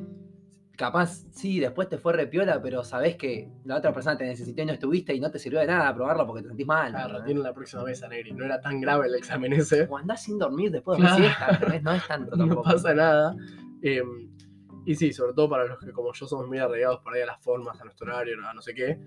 capaz, 0.78 1.24
sí, 1.32 1.58
después 1.58 1.88
te 1.88 1.98
fue 1.98 2.12
repiola, 2.12 2.62
pero 2.62 2.84
sabés 2.84 3.16
que 3.16 3.50
la 3.64 3.76
otra 3.76 3.92
persona 3.92 4.16
te 4.16 4.24
necesitó 4.24 4.62
y 4.62 4.66
no 4.66 4.72
estuviste 4.72 5.12
y 5.12 5.18
no 5.18 5.28
te 5.28 5.40
sirvió 5.40 5.58
de 5.58 5.66
nada 5.66 5.92
probarlo 5.92 6.24
porque 6.24 6.42
te 6.42 6.48
sentís 6.48 6.66
mal. 6.66 6.92
Claro, 6.92 7.24
tiene 7.24 7.40
la 7.40 7.52
próxima 7.52 7.82
vez 7.82 8.00
a 8.04 8.08
Negri. 8.08 8.32
No 8.32 8.44
era 8.44 8.60
tan 8.60 8.80
grave 8.80 9.08
el 9.08 9.16
examen 9.16 9.52
ese. 9.52 9.88
O 9.90 9.98
andás 9.98 10.22
sin 10.22 10.38
dormir 10.38 10.70
después 10.70 10.96
de 10.96 11.04
una 11.04 11.16
siesta. 11.16 11.80
No 11.82 11.92
es 11.92 12.06
tanto 12.06 12.30
no 12.36 12.46
tampoco. 12.46 12.62
pasa 12.62 12.94
nada. 12.94 13.34
Eh, 13.82 14.02
y 14.86 14.94
sí, 14.94 15.12
sobre 15.12 15.34
todo 15.34 15.50
para 15.50 15.64
los 15.64 15.80
que 15.80 15.90
como 15.90 16.12
yo 16.12 16.26
somos 16.28 16.46
muy 16.46 16.58
arraigados 16.58 17.00
por 17.00 17.12
ahí 17.12 17.22
a 17.22 17.26
las 17.26 17.42
formas, 17.42 17.80
a 17.80 17.84
nuestro 17.84 18.06
horario, 18.06 18.36
a 18.48 18.54
no 18.54 18.62
sé 18.62 18.72
qué, 18.72 19.00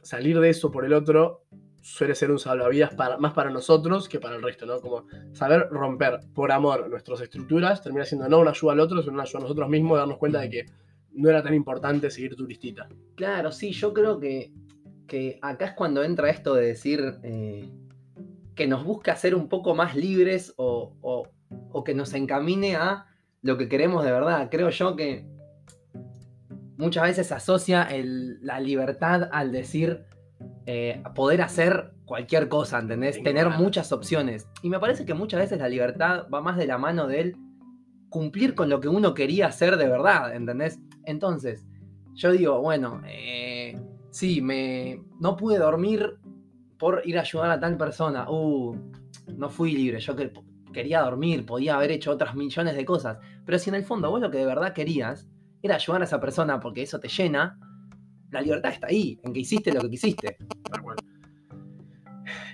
salir 0.00 0.40
de 0.40 0.48
eso 0.48 0.70
por 0.70 0.86
el 0.86 0.94
otro 0.94 1.44
suele 1.82 2.14
ser 2.14 2.30
un 2.30 2.38
salvavidas 2.38 2.94
para, 2.94 3.18
más 3.18 3.34
para 3.34 3.50
nosotros 3.50 4.08
que 4.08 4.18
para 4.20 4.36
el 4.36 4.42
resto, 4.42 4.64
¿no? 4.64 4.80
Como 4.80 5.04
saber 5.32 5.68
romper 5.70 6.20
por 6.34 6.50
amor 6.50 6.88
nuestras 6.88 7.20
estructuras 7.20 7.82
termina 7.82 8.06
siendo 8.06 8.26
no 8.28 8.38
una 8.38 8.50
ayuda 8.52 8.72
al 8.72 8.80
otro, 8.80 9.02
sino 9.02 9.12
una 9.14 9.24
ayuda 9.24 9.40
a 9.40 9.42
nosotros 9.42 9.68
mismos, 9.68 9.98
darnos 9.98 10.16
cuenta 10.16 10.40
de 10.40 10.50
que 10.50 10.66
no 11.12 11.28
era 11.28 11.42
tan 11.42 11.54
importante 11.54 12.10
seguir 12.10 12.36
turistita. 12.36 12.88
Claro, 13.16 13.52
sí, 13.52 13.72
yo 13.72 13.92
creo 13.92 14.18
que, 14.20 14.52
que 15.06 15.38
acá 15.42 15.66
es 15.66 15.72
cuando 15.72 16.02
entra 16.04 16.30
esto 16.30 16.54
de 16.54 16.66
decir 16.66 17.18
eh, 17.22 17.68
que 18.54 18.66
nos 18.66 18.84
busca 18.84 19.16
ser 19.16 19.34
un 19.34 19.48
poco 19.48 19.74
más 19.74 19.96
libres 19.96 20.52
o, 20.56 20.94
o- 21.00 21.28
o 21.72 21.84
que 21.84 21.94
nos 21.94 22.14
encamine 22.14 22.76
a 22.76 23.06
lo 23.42 23.56
que 23.58 23.68
queremos 23.68 24.04
de 24.04 24.12
verdad. 24.12 24.48
Creo 24.50 24.70
yo 24.70 24.94
que 24.96 25.24
muchas 26.76 27.04
veces 27.04 27.26
se 27.26 27.34
asocia 27.34 27.82
el- 27.84 28.38
la 28.44 28.60
libertad 28.60 29.28
al 29.32 29.52
decir 29.52 30.04
eh, 30.66 31.02
poder 31.14 31.42
hacer 31.42 31.92
cualquier 32.04 32.48
cosa, 32.48 32.78
¿entendés? 32.78 33.20
Tener 33.22 33.46
claro. 33.46 33.62
muchas 33.62 33.92
opciones. 33.92 34.48
Y 34.62 34.68
me 34.68 34.78
parece 34.78 35.04
que 35.04 35.14
muchas 35.14 35.40
veces 35.40 35.58
la 35.58 35.68
libertad 35.68 36.26
va 36.32 36.40
más 36.40 36.56
de 36.56 36.66
la 36.66 36.78
mano 36.78 37.06
del 37.06 37.34
cumplir 38.08 38.54
con 38.54 38.68
lo 38.68 38.80
que 38.80 38.88
uno 38.88 39.14
quería 39.14 39.46
hacer 39.46 39.76
de 39.76 39.88
verdad, 39.88 40.34
¿entendés? 40.34 40.78
Entonces, 41.04 41.66
yo 42.14 42.32
digo, 42.32 42.60
bueno, 42.60 43.00
eh, 43.06 43.78
sí, 44.10 44.40
me, 44.40 45.02
no 45.20 45.36
pude 45.36 45.58
dormir 45.58 46.18
por 46.78 47.02
ir 47.04 47.18
a 47.18 47.22
ayudar 47.22 47.50
a 47.50 47.60
tal 47.60 47.76
persona. 47.76 48.30
Uh, 48.30 48.74
no 49.36 49.48
fui 49.50 49.72
libre, 49.72 50.00
yo 50.00 50.16
que- 50.16 50.32
quería 50.72 51.00
dormir, 51.00 51.44
podía 51.44 51.76
haber 51.76 51.90
hecho 51.90 52.10
otras 52.12 52.34
millones 52.34 52.76
de 52.76 52.84
cosas. 52.84 53.18
Pero 53.44 53.58
si 53.58 53.70
en 53.70 53.76
el 53.76 53.84
fondo 53.84 54.10
vos 54.10 54.20
lo 54.20 54.30
que 54.30 54.38
de 54.38 54.46
verdad 54.46 54.72
querías 54.72 55.28
era 55.62 55.74
ayudar 55.74 56.00
a 56.02 56.04
esa 56.04 56.20
persona 56.20 56.58
porque 56.60 56.82
eso 56.82 56.98
te 57.00 57.08
llena, 57.08 57.58
la 58.30 58.40
libertad 58.40 58.72
está 58.72 58.86
ahí, 58.86 59.18
en 59.24 59.32
que 59.32 59.40
hiciste 59.40 59.72
lo 59.72 59.80
que 59.82 59.90
quisiste. 59.90 60.36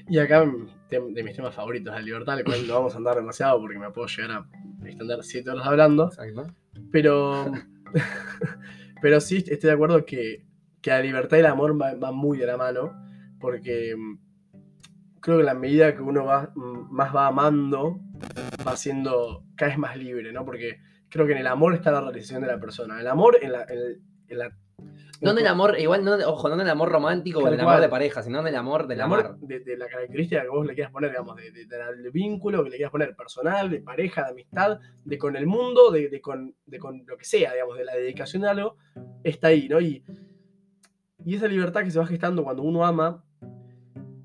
Y 0.09 0.19
acá, 0.19 0.45
de 0.91 1.23
mis 1.23 1.35
temas 1.37 1.55
favoritos, 1.55 1.93
la 1.93 2.01
libertad, 2.01 2.39
el 2.39 2.45
cual 2.45 2.67
no 2.67 2.75
vamos 2.75 2.95
a 2.95 2.99
andar 2.99 3.17
demasiado 3.17 3.61
porque 3.61 3.79
me 3.79 3.91
puedo 3.91 4.07
llegar 4.07 4.31
a 4.31 4.47
extender 4.87 5.23
siete 5.25 5.51
horas 5.51 5.67
hablando. 5.67 6.07
Exacto. 6.07 6.47
Pero, 6.93 7.53
pero 9.03 9.21
sí 9.21 9.39
estoy 9.39 9.57
de 9.69 9.73
acuerdo 9.73 10.05
que, 10.05 10.45
que 10.81 10.91
la 10.91 11.01
libertad 11.01 11.37
y 11.37 11.41
el 11.41 11.47
amor 11.47 11.81
va- 11.81 11.95
van 11.95 12.15
muy 12.15 12.39
de 12.39 12.47
la 12.47 12.57
mano, 12.57 12.93
porque 13.41 13.95
mm, 13.97 14.19
creo 15.21 15.39
que 15.39 15.45
la 15.45 15.55
medida 15.55 15.95
que 15.95 16.03
uno 16.03 16.25
va, 16.25 16.53
mm, 16.55 16.91
más 16.91 17.15
va 17.15 17.27
amando, 17.29 18.01
va 18.67 18.77
siendo 18.77 19.45
cada 19.57 19.71
vez 19.71 19.79
más 19.79 19.97
libre, 19.97 20.33
¿no? 20.33 20.45
Porque 20.45 20.79
creo 21.09 21.27
que 21.27 21.33
en 21.33 21.39
el 21.39 21.47
amor 21.47 21.75
está 21.75 21.91
la 21.91 22.01
realización 22.01 22.43
de 22.43 22.49
la 22.49 22.61
persona. 22.61 23.01
El 23.01 23.07
amor 23.09 23.39
en 23.43 23.53
la- 24.39 24.57
No 25.23 25.31
en 25.31 25.39
el 25.39 25.47
amor, 25.47 25.79
igual, 25.79 26.05
no, 26.05 26.15
ojo, 26.29 26.49
no 26.49 26.55
en 26.57 26.61
el 26.63 26.69
amor 26.69 26.91
romántico 26.91 27.41
o 27.41 27.49
en 27.49 27.55
el 27.55 27.61
amor 27.61 27.81
de 27.81 27.89
pareja, 27.89 28.23
sino 28.23 28.41
en 28.41 28.47
el 28.49 28.57
amor 28.57 28.83
el 28.83 28.89
del 28.89 29.01
amor 29.01 29.21
amor. 29.27 29.39
de, 29.41 29.61
de 29.61 29.77
la 29.77 29.87
característica 29.89 30.43
que 30.43 30.49
vos 30.49 30.67
le 30.67 30.75
quieras 30.75 30.93
poner, 30.93 31.11
digamos, 31.11 31.37
de- 31.37 31.51
de- 31.51 31.67
del 31.67 32.11
vínculo 32.11 32.63
que 32.65 32.71
le 32.71 32.77
quieras 32.77 32.93
poner, 32.93 33.17
personal, 33.17 33.71
de 33.71 33.81
pareja, 33.81 34.25
de 34.25 34.31
amistad, 34.31 34.79
de 35.05 35.19
con 35.19 35.37
el 35.37 35.47
mundo, 35.47 35.91
de, 35.91 36.09
de 36.09 36.21
con, 36.21 36.55
de 36.67 36.79
con 36.79 37.03
lo 37.07 37.17
que 37.17 37.25
sea, 37.25 37.53
digamos, 37.55 37.79
de 37.79 37.85
la 37.85 37.95
dedicación 37.95 38.45
a 38.45 38.51
algo, 38.51 38.77
está 39.25 39.49
ahí, 39.49 39.69
¿no? 39.69 39.81
Y, 39.81 40.05
y 41.25 41.35
esa 41.35 41.49
libertad 41.49 41.83
que 41.83 41.91
se 41.91 41.99
va 41.99 42.07
gestando 42.07 42.45
cuando 42.45 42.63
uno 42.63 42.85
ama 42.85 43.25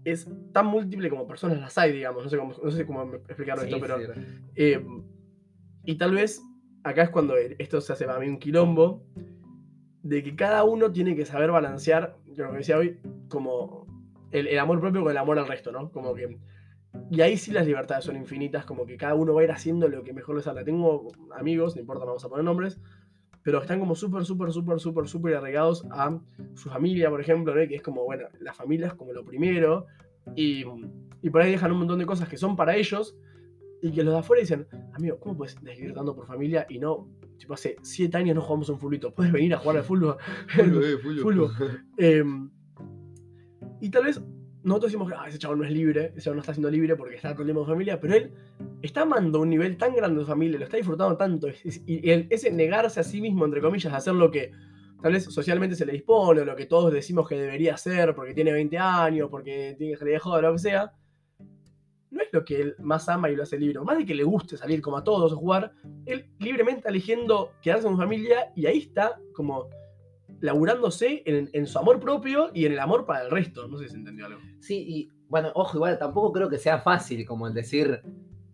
es 0.03 0.27
tan 0.51 0.65
múltiple 0.65 1.09
como 1.09 1.27
personas 1.27 1.59
las 1.59 1.77
hay, 1.77 1.93
digamos, 1.93 2.23
no 2.23 2.29
sé 2.29 2.37
cómo, 2.37 2.53
no 2.61 2.71
sé 2.71 2.85
cómo 2.85 3.13
explicarlo 3.15 3.63
esto, 3.63 3.75
Sí, 3.75 3.81
pero... 3.81 3.97
sí. 3.99 4.21
eh, 4.55 4.83
y 5.85 5.95
tal 5.95 6.11
vez 6.13 6.41
acá 6.83 7.03
es 7.03 7.09
cuando 7.09 7.35
esto 7.37 7.79
se 7.81 7.93
hace 7.93 8.05
para 8.05 8.19
mí 8.19 8.27
un 8.27 8.39
quilombo, 8.39 9.03
de 10.11 10.23
que 10.23 10.35
cada 10.35 10.65
uno 10.65 10.91
tiene 10.91 11.15
que 11.15 11.25
saber 11.25 11.51
balancear, 11.51 12.17
yo 12.35 12.43
lo 12.43 12.51
que 12.51 12.57
decía 12.57 12.77
hoy, 12.77 12.99
como 13.29 13.87
el, 14.31 14.59
amor 14.59 14.81
propio 14.81 15.03
con 15.03 15.11
el 15.11 15.17
amor 15.17 15.39
al 15.39 15.47
resto, 15.47 15.71
¿no? 15.71 15.89
Como 15.89 16.13
que... 16.13 16.37
Y 17.09 17.21
ahí 17.21 17.37
sí 17.37 17.53
las 17.53 17.65
libertades 17.65 18.03
son 18.03 18.17
infinitas, 18.17 18.65
como 18.65 18.85
que 18.85 18.97
cada 18.97 19.15
uno 19.15 19.33
va 19.33 19.39
a 19.39 19.43
ir 19.45 19.51
haciendo 19.51 19.87
lo 19.87 20.03
que 20.03 20.11
mejor 20.11 20.35
les 20.35 20.43
salga. 20.43 20.65
Tengo 20.65 21.07
amigos, 21.33 21.75
no 21.75 21.81
importa, 21.81 22.03
vamos 22.03 22.25
a 22.25 22.27
poner 22.27 22.43
nombres, 22.43 22.77
pero 23.41 23.61
están 23.61 23.79
como 23.79 23.95
súper, 23.95 24.25
súper, 24.25 24.51
súper, 24.51 24.81
súper, 24.81 25.07
súper 25.07 25.35
arraigados 25.37 25.87
a 25.91 26.19
su 26.55 26.69
familia, 26.69 27.09
por 27.09 27.21
ejemplo, 27.21 27.55
¿no? 27.55 27.65
que 27.65 27.75
es 27.75 27.81
como, 27.81 28.03
bueno, 28.03 28.27
la 28.41 28.53
familia 28.53 28.87
es 28.87 28.93
como 28.95 29.13
lo 29.13 29.23
primero, 29.23 29.85
y, 30.35 30.65
y 31.21 31.29
por 31.29 31.41
ahí 31.41 31.51
dejan 31.51 31.71
un 31.71 31.77
montón 31.77 31.99
de 31.99 32.05
cosas 32.05 32.27
que 32.27 32.35
son 32.35 32.57
para 32.57 32.75
ellos, 32.75 33.15
y 33.81 33.91
que 33.91 34.03
los 34.03 34.13
de 34.13 34.19
afuera 34.19 34.41
dicen, 34.41 34.67
amigo, 34.93 35.19
¿cómo 35.19 35.37
puedes 35.37 35.61
decidir 35.63 35.93
tanto 35.93 36.15
por 36.15 36.25
familia 36.27 36.65
y 36.69 36.77
no, 36.79 37.07
tipo, 37.37 37.53
hace 37.53 37.75
siete 37.81 38.17
años 38.17 38.35
no 38.35 38.41
jugamos 38.41 38.69
un 38.69 38.79
fulbito, 38.79 39.13
puedes 39.13 39.31
venir 39.31 39.53
a 39.53 39.57
jugar 39.57 39.77
al 39.77 39.83
fútbol? 39.83 40.17
Fulbo. 41.21 41.49
Eh, 41.97 42.23
y 43.81 43.89
tal 43.89 44.05
vez 44.05 44.21
nosotros 44.63 44.91
decimos 44.91 45.11
"Ah, 45.17 45.27
ese 45.27 45.39
chabón 45.39 45.59
no 45.59 45.65
es 45.65 45.71
libre, 45.71 46.11
ese 46.15 46.21
chabón 46.25 46.37
no 46.37 46.41
está 46.41 46.53
siendo 46.53 46.69
libre 46.69 46.95
porque 46.95 47.15
está 47.15 47.35
tiempo 47.35 47.61
en 47.61 47.67
familia, 47.67 47.99
pero 47.99 48.13
él 48.15 48.31
está 48.83 49.01
amando 49.01 49.39
un 49.41 49.49
nivel 49.49 49.75
tan 49.77 49.95
grande 49.95 50.19
de 50.19 50.25
familia, 50.25 50.59
lo 50.59 50.65
está 50.65 50.77
disfrutando 50.77 51.17
tanto, 51.17 51.47
y, 51.87 52.09
el- 52.09 52.27
ese 52.29 52.51
negarse 52.51 52.99
a 52.99 53.03
sí 53.03 53.21
mismo, 53.21 53.43
entre 53.45 53.61
comillas, 53.61 53.91
a 53.91 53.97
hacer 53.97 54.13
lo 54.13 54.29
que 54.29 54.51
tal 55.01 55.13
vez 55.13 55.23
socialmente 55.25 55.75
se 55.75 55.85
le 55.87 55.93
dispone, 55.93 56.41
o 56.41 56.45
lo 56.45 56.55
que 56.55 56.67
todos 56.67 56.93
decimos 56.93 57.27
que 57.27 57.35
debería 57.35 57.73
hacer 57.73 58.13
porque 58.13 58.35
tiene 58.35 58.51
20 58.51 58.77
años, 58.77 59.29
porque 59.31 59.73
tiene 59.79 59.93
que 59.93 59.97
salir 59.97 60.13
de 60.13 60.19
joda, 60.19 60.41
lo 60.43 60.51
que 60.53 60.59
sea, 60.59 60.91
no 62.11 62.21
es 62.21 62.27
lo 62.31 62.45
que 62.45 62.61
él 62.61 62.75
más 62.79 63.09
ama 63.09 63.29
y 63.29 63.35
lo 63.35 63.43
hace 63.43 63.57
libre. 63.57 63.79
Más 63.81 63.97
de 63.97 64.05
que 64.05 64.13
le 64.13 64.23
guste 64.23 64.57
salir 64.57 64.81
como 64.81 64.97
a 64.97 65.03
todos 65.03 65.31
o 65.33 65.37
jugar, 65.37 65.73
él 66.05 66.29
libremente 66.39 66.79
está 66.79 66.89
eligiendo 66.89 67.53
quedarse 67.61 67.83
con 67.85 67.93
su 67.95 68.01
familia 68.01 68.51
y 68.55 68.65
ahí 68.67 68.77
está 68.79 69.19
como 69.33 69.69
laburándose 70.39 71.23
en, 71.25 71.49
en 71.53 71.67
su 71.67 71.77
amor 71.79 71.99
propio 71.99 72.49
y 72.53 72.65
en 72.65 72.73
el 72.73 72.79
amor 72.79 73.05
para 73.05 73.23
el 73.25 73.31
resto. 73.31 73.67
No 73.67 73.77
sé 73.77 73.85
si 73.85 73.91
se 73.91 73.97
entendió 73.97 74.25
algo. 74.25 74.39
Sí, 74.59 74.83
y 74.87 75.09
bueno, 75.29 75.51
ojo, 75.55 75.77
igual 75.77 75.97
tampoco 75.97 76.31
creo 76.31 76.49
que 76.49 76.57
sea 76.57 76.79
fácil 76.79 77.25
como 77.25 77.47
el 77.47 77.53
decir, 77.53 78.01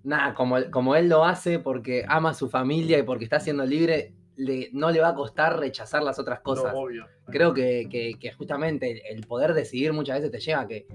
nada, 0.03 0.33
como, 0.33 0.57
como 0.71 0.95
él 0.95 1.09
lo 1.09 1.23
hace 1.25 1.59
porque 1.59 2.05
ama 2.07 2.31
a 2.31 2.33
su 2.33 2.49
familia 2.49 2.99
y 2.99 3.03
porque 3.03 3.23
está 3.23 3.39
siendo 3.39 3.65
libre, 3.65 4.13
le- 4.35 4.69
no 4.73 4.91
le 4.91 4.99
va 4.99 5.09
a 5.09 5.15
costar 5.15 5.59
rechazar 5.59 6.03
las 6.03 6.19
otras 6.19 6.41
cosas. 6.41 6.73
No, 6.73 6.79
obvio. 6.81 7.05
Creo 7.27 7.53
que, 7.53 7.87
que- 7.89 8.13
que 8.19 8.31
justamente 8.33 8.91
el, 9.09 9.17
el 9.17 9.25
poder 9.27 9.53
decidir 9.53 9.93
muchas 9.93 10.17
veces 10.17 10.31
te 10.31 10.39
lleva 10.39 10.61
a 10.61 10.67
que 10.67 10.87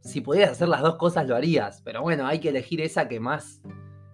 si 0.00 0.20
pudieras 0.20 0.52
hacer 0.52 0.68
las 0.68 0.82
dos 0.82 0.96
cosas 0.96 1.26
lo 1.28 1.36
harías, 1.36 1.82
pero 1.84 2.02
bueno, 2.02 2.26
hay 2.26 2.40
que 2.40 2.48
elegir 2.50 2.80
esa 2.80 3.08
que 3.08 3.20
más 3.20 3.62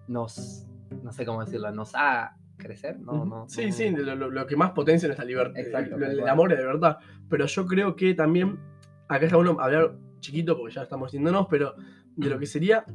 nos, 0.07 0.65
no 1.03 1.11
sé 1.11 1.25
cómo 1.25 1.43
decirlo, 1.43 1.71
nos 1.71 1.95
haga 1.95 2.37
crecer, 2.57 2.99
¿no? 2.99 3.25
no 3.25 3.49
sí, 3.49 3.67
no- 3.67 3.71
sí, 3.73 3.89
lo, 3.91 4.45
que 4.47 4.55
más 4.55 4.71
potencia 4.71 5.05
en 5.07 5.11
esta 5.11 5.25
libertad. 5.25 5.57
Exacto, 5.59 5.95
el, 5.97 6.03
el 6.03 6.17
cual. 6.19 6.29
amor 6.29 6.53
es 6.53 6.59
de 6.59 6.65
verdad. 6.65 6.97
Pero 7.29 7.45
yo 7.45 7.65
creo 7.65 7.95
que 7.95 8.13
también, 8.13 8.59
acá 9.07 9.25
está 9.25 9.35
bueno 9.35 9.57
hablar 9.59 9.95
chiquito 10.19 10.57
porque 10.57 10.73
ya 10.75 10.83
estamos 10.83 11.11
yéndonos, 11.11 11.47
pero 11.49 11.75
de 12.15 12.29
lo 12.29 12.39
que 12.39 12.45
sería 12.45 12.85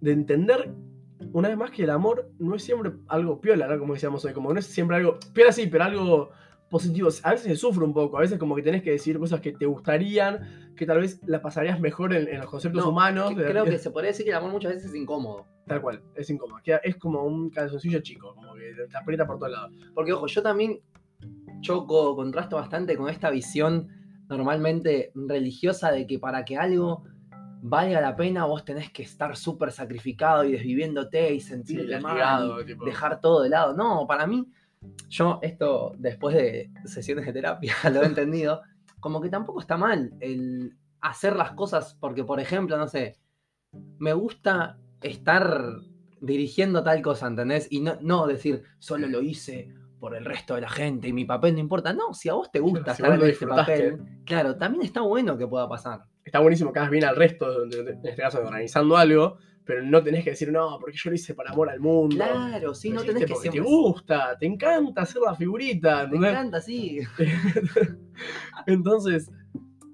de 0.00 0.12
entender 0.12 0.72
una 1.32 1.48
vez 1.48 1.56
más 1.56 1.70
que 1.70 1.84
el 1.84 1.90
amor 1.90 2.30
no 2.38 2.54
es 2.54 2.62
siempre 2.64 2.92
algo 3.08 3.40
piola, 3.40 3.66
¿no? 3.66 3.78
Como 3.78 3.94
decíamos 3.94 4.24
hoy, 4.24 4.32
como 4.32 4.52
no 4.52 4.58
es 4.58 4.66
siempre 4.66 4.96
algo, 4.96 5.18
piola 5.32 5.52
sí, 5.52 5.66
pero 5.66 5.84
algo 5.84 6.30
positivo. 6.70 7.08
A 7.22 7.30
veces 7.32 7.46
se 7.46 7.56
sufre 7.56 7.84
un 7.84 7.92
poco, 7.94 8.18
a 8.18 8.20
veces 8.20 8.38
como 8.38 8.54
que 8.56 8.62
tenés 8.62 8.82
que 8.82 8.90
decir 8.90 9.18
cosas 9.18 9.40
que 9.40 9.52
te 9.52 9.66
gustarían, 9.66 10.72
que 10.76 10.84
tal 10.86 11.00
vez 11.00 11.20
las 11.26 11.40
pasarías 11.40 11.78
mejor 11.80 12.12
en, 12.14 12.28
en 12.28 12.38
los 12.40 12.50
conceptos 12.50 12.82
No, 12.84 12.90
humanos. 12.90 13.30
que- 13.30 13.40
de- 13.42 13.50
creo 13.50 13.64
que 13.64 13.78
se 13.78 13.90
podría 13.90 14.10
decir 14.10 14.24
que 14.24 14.30
el 14.32 14.36
amor 14.36 14.50
muchas 14.52 14.72
veces 14.74 14.90
es 14.90 14.94
incómodo. 14.96 15.46
Tal 15.66 15.80
cual, 15.80 16.02
es 16.14 16.28
incómodo. 16.30 16.60
Queda- 16.62 16.80
Es 16.84 16.96
como 16.96 17.24
un 17.24 17.50
calzoncillo 17.50 18.00
chico, 18.00 18.34
como 18.34 18.54
que 18.54 18.72
te 18.90 18.96
aprieta 18.96 19.26
por 19.26 19.38
todos 19.38 19.52
lados. 19.52 19.72
Porque, 19.94 20.12
ojo, 20.12 20.26
yo 20.26 20.42
también 20.42 20.80
choco, 21.60 22.14
contrasto 22.14 22.56
bastante 22.56 22.96
con 22.96 23.08
esta 23.08 23.30
visión 23.30 23.88
normalmente 24.28 25.12
religiosa 25.14 25.90
de 25.92 26.06
que 26.06 26.18
para 26.18 26.44
que 26.44 26.56
algo 26.56 27.04
valga 27.62 28.00
la 28.00 28.14
pena 28.16 28.44
vos 28.44 28.64
tenés 28.64 28.90
que 28.90 29.02
estar 29.02 29.36
súper 29.36 29.72
sacrificado 29.72 30.44
y 30.44 30.52
desviviéndote 30.52 31.34
y 31.34 31.40
Sí, 31.40 31.48
sentirte 31.48 31.98
mal, 32.00 32.52
y 32.62 32.66
tipo. 32.66 32.84
dejar 32.84 33.20
todo 33.20 33.42
de 33.42 33.48
lado. 33.48 33.72
No, 33.74 34.06
para 34.06 34.26
mí, 34.26 34.46
yo 35.08 35.38
esto 35.42 35.94
después 35.98 36.36
de 36.36 36.70
sesiones 36.84 37.26
de 37.26 37.32
terapia 37.32 37.74
lo 37.92 38.02
he 38.02 38.06
entendido, 38.06 38.62
como 39.00 39.20
que 39.20 39.28
tampoco 39.28 39.60
está 39.60 39.76
mal 39.76 40.12
el 40.20 40.76
hacer 41.00 41.36
las 41.36 41.52
cosas 41.52 41.96
porque, 42.00 42.24
por 42.24 42.40
ejemplo, 42.40 42.76
no 42.76 42.88
sé, 42.88 43.18
me 43.98 44.12
gusta 44.12 44.78
estar 45.02 45.76
dirigiendo 46.20 46.82
tal 46.82 47.02
cosa, 47.02 47.26
¿entendés? 47.26 47.68
Y 47.70 47.80
no, 47.80 47.98
no 48.00 48.26
decir, 48.26 48.62
solo 48.78 49.06
lo 49.06 49.22
hice 49.22 49.72
por 50.00 50.14
el 50.14 50.24
resto 50.24 50.54
de 50.54 50.62
la 50.62 50.68
gente 50.68 51.08
y 51.08 51.12
mi 51.12 51.24
papel 51.24 51.54
no 51.54 51.60
importa. 51.60 51.92
No, 51.92 52.12
si 52.14 52.28
a 52.28 52.34
vos 52.34 52.50
te 52.50 52.60
gusta 52.60 52.92
estar 52.92 53.12
en 53.12 53.22
ese 53.22 53.46
papel, 53.46 54.22
claro, 54.24 54.56
también 54.56 54.84
está 54.84 55.00
bueno 55.00 55.36
que 55.36 55.46
pueda 55.46 55.68
pasar. 55.68 56.04
Está 56.26 56.40
buenísimo 56.40 56.72
que 56.72 56.80
hagas 56.80 56.90
bien 56.90 57.04
al 57.04 57.16
resto, 57.16 57.62
en 57.64 57.70
este 58.04 58.16
caso 58.22 58.40
organizando 58.40 58.96
algo, 58.96 59.38
pero 59.64 59.82
no 59.82 60.02
tenés 60.02 60.24
que 60.24 60.30
decir, 60.30 60.50
no, 60.52 60.76
porque 60.80 60.96
yo 60.96 61.10
lo 61.10 61.16
hice 61.16 61.34
por 61.34 61.48
amor 61.48 61.70
al 61.70 61.78
mundo. 61.80 62.16
Claro, 62.16 62.74
sí, 62.74 62.90
no 62.90 63.02
tenés 63.02 63.24
que 63.24 63.32
porque 63.32 63.50
siempre. 63.50 63.60
te 63.62 63.66
gusta, 63.66 64.36
te 64.38 64.46
encanta 64.46 65.02
hacer 65.02 65.22
la 65.22 65.34
figurita. 65.36 65.98
Me 65.98 66.02
¿entendés? 66.04 66.30
encanta, 66.32 66.60
sí. 66.60 67.00
Entonces, 68.66 69.30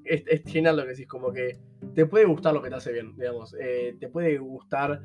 es, 0.05 0.25
es 0.27 0.43
genial 0.51 0.77
lo 0.77 0.83
que 0.85 0.89
decís, 0.91 1.07
como 1.07 1.33
que 1.33 1.59
te 1.95 2.07
puede 2.07 2.25
gustar 2.25 2.55
lo 2.55 2.63
que 2.63 2.71
te 2.71 2.77
hace 2.77 2.93
bien, 2.93 3.15
digamos. 3.17 3.55
eh, 3.61 3.97
te 4.01 4.09
puede 4.09 4.39
gustar, 4.39 5.01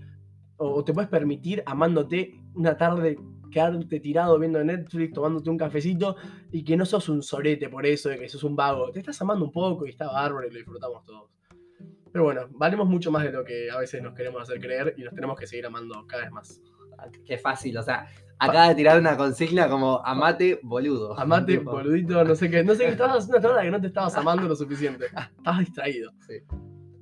o, 0.58 0.76
o 0.76 0.84
te 0.84 0.94
puedes 0.94 1.10
permitir 1.10 1.62
amándote 1.66 2.40
una 2.56 2.78
tarde 2.78 3.18
quedarte 3.52 4.00
tirado 4.00 4.38
viendo 4.40 4.64
Netflix, 4.64 5.14
tomándote 5.14 5.50
un 5.50 5.58
cafecito 5.58 6.16
y 6.52 6.64
que 6.64 6.78
no 6.78 6.86
sos 6.86 7.10
un 7.10 7.22
sorete 7.22 7.70
por 7.70 7.86
eso, 7.86 8.10
de 8.10 8.20
que 8.20 8.30
sos 8.30 8.44
un 8.44 8.56
vago. 8.56 8.92
Te 8.92 9.00
estás 9.00 9.22
amando 9.22 9.46
un 9.46 9.52
poco 9.52 9.86
y 9.86 9.90
está 9.90 10.08
bárbaro 10.08 10.48
y 10.48 10.52
lo 10.52 10.58
disfrutamos 10.58 11.04
todos. 11.04 11.30
Pero 12.12 12.24
bueno, 12.24 12.48
valemos 12.52 12.88
mucho 12.88 13.12
más 13.12 13.24
de 13.24 13.32
lo 13.32 13.44
que 13.44 13.70
a 13.70 13.78
veces 13.78 14.02
nos 14.02 14.14
queremos 14.14 14.42
hacer 14.42 14.60
creer 14.60 14.96
y 14.98 15.04
nos 15.04 15.14
tenemos 15.14 15.38
que 15.38 15.46
seguir 15.46 15.66
amando 15.66 16.06
cada 16.08 16.24
vez 16.24 16.32
más. 16.32 16.62
Qué 17.26 17.38
fácil, 17.38 17.78
o 17.78 17.84
sea, 17.84 18.08
acaba 18.40 18.70
de 18.70 18.76
tirar 18.76 19.00
una 19.00 19.16
consigna 19.18 19.70
como 19.70 20.02
amate 20.04 20.60
boludo. 20.64 21.18
Amate, 21.20 21.60
boludito, 21.60 22.24
no 22.24 22.36
sé 22.36 22.50
qué. 22.50 22.64
No 22.64 22.74
sé 22.74 22.86
qué 22.86 22.92
estabas 22.92 23.18
haciendo 23.18 23.38
hasta 23.38 23.50
ahora 23.50 23.64
que 23.64 23.72
no 23.72 23.82
te 23.82 23.88
estabas 23.88 24.16
amando 24.16 24.48
lo 24.48 24.56
suficiente. 24.56 25.06
Estabas 25.38 25.60
distraído. 25.60 26.12
Sí. 26.28 26.40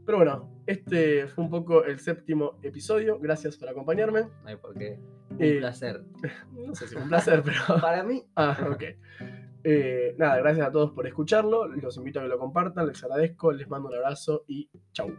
Pero 0.05 0.17
bueno, 0.19 0.49
este 0.67 1.27
fue 1.27 1.43
un 1.43 1.49
poco 1.49 1.83
el 1.83 1.99
séptimo 1.99 2.59
episodio. 2.61 3.19
Gracias 3.19 3.57
por 3.57 3.69
acompañarme. 3.69 4.21
No 4.21 4.47
hay 4.49 4.55
por 4.57 4.77
qué. 4.77 4.99
Un 5.31 5.37
Eh, 5.39 5.57
placer. 5.59 6.03
No 6.53 6.73
sé 6.75 6.87
si 6.87 6.95
un 6.95 7.07
placer, 7.09 7.43
pero. 7.43 7.79
Para 7.81 8.03
mí, 8.03 8.23
Ah, 8.35 8.57
ok. 8.71 8.83
Eh, 9.63 10.15
nada, 10.17 10.37
gracias 10.37 10.67
a 10.67 10.71
todos 10.71 10.91
por 10.91 11.07
escucharlo. 11.07 11.67
Los 11.67 11.97
invito 11.97 12.19
a 12.19 12.23
que 12.23 12.29
lo 12.29 12.37
compartan. 12.39 12.87
Les 12.87 13.03
agradezco. 13.03 13.51
Les 13.51 13.67
mando 13.67 13.89
un 13.89 13.95
abrazo 13.95 14.43
y 14.47 14.69
chau. 14.93 15.11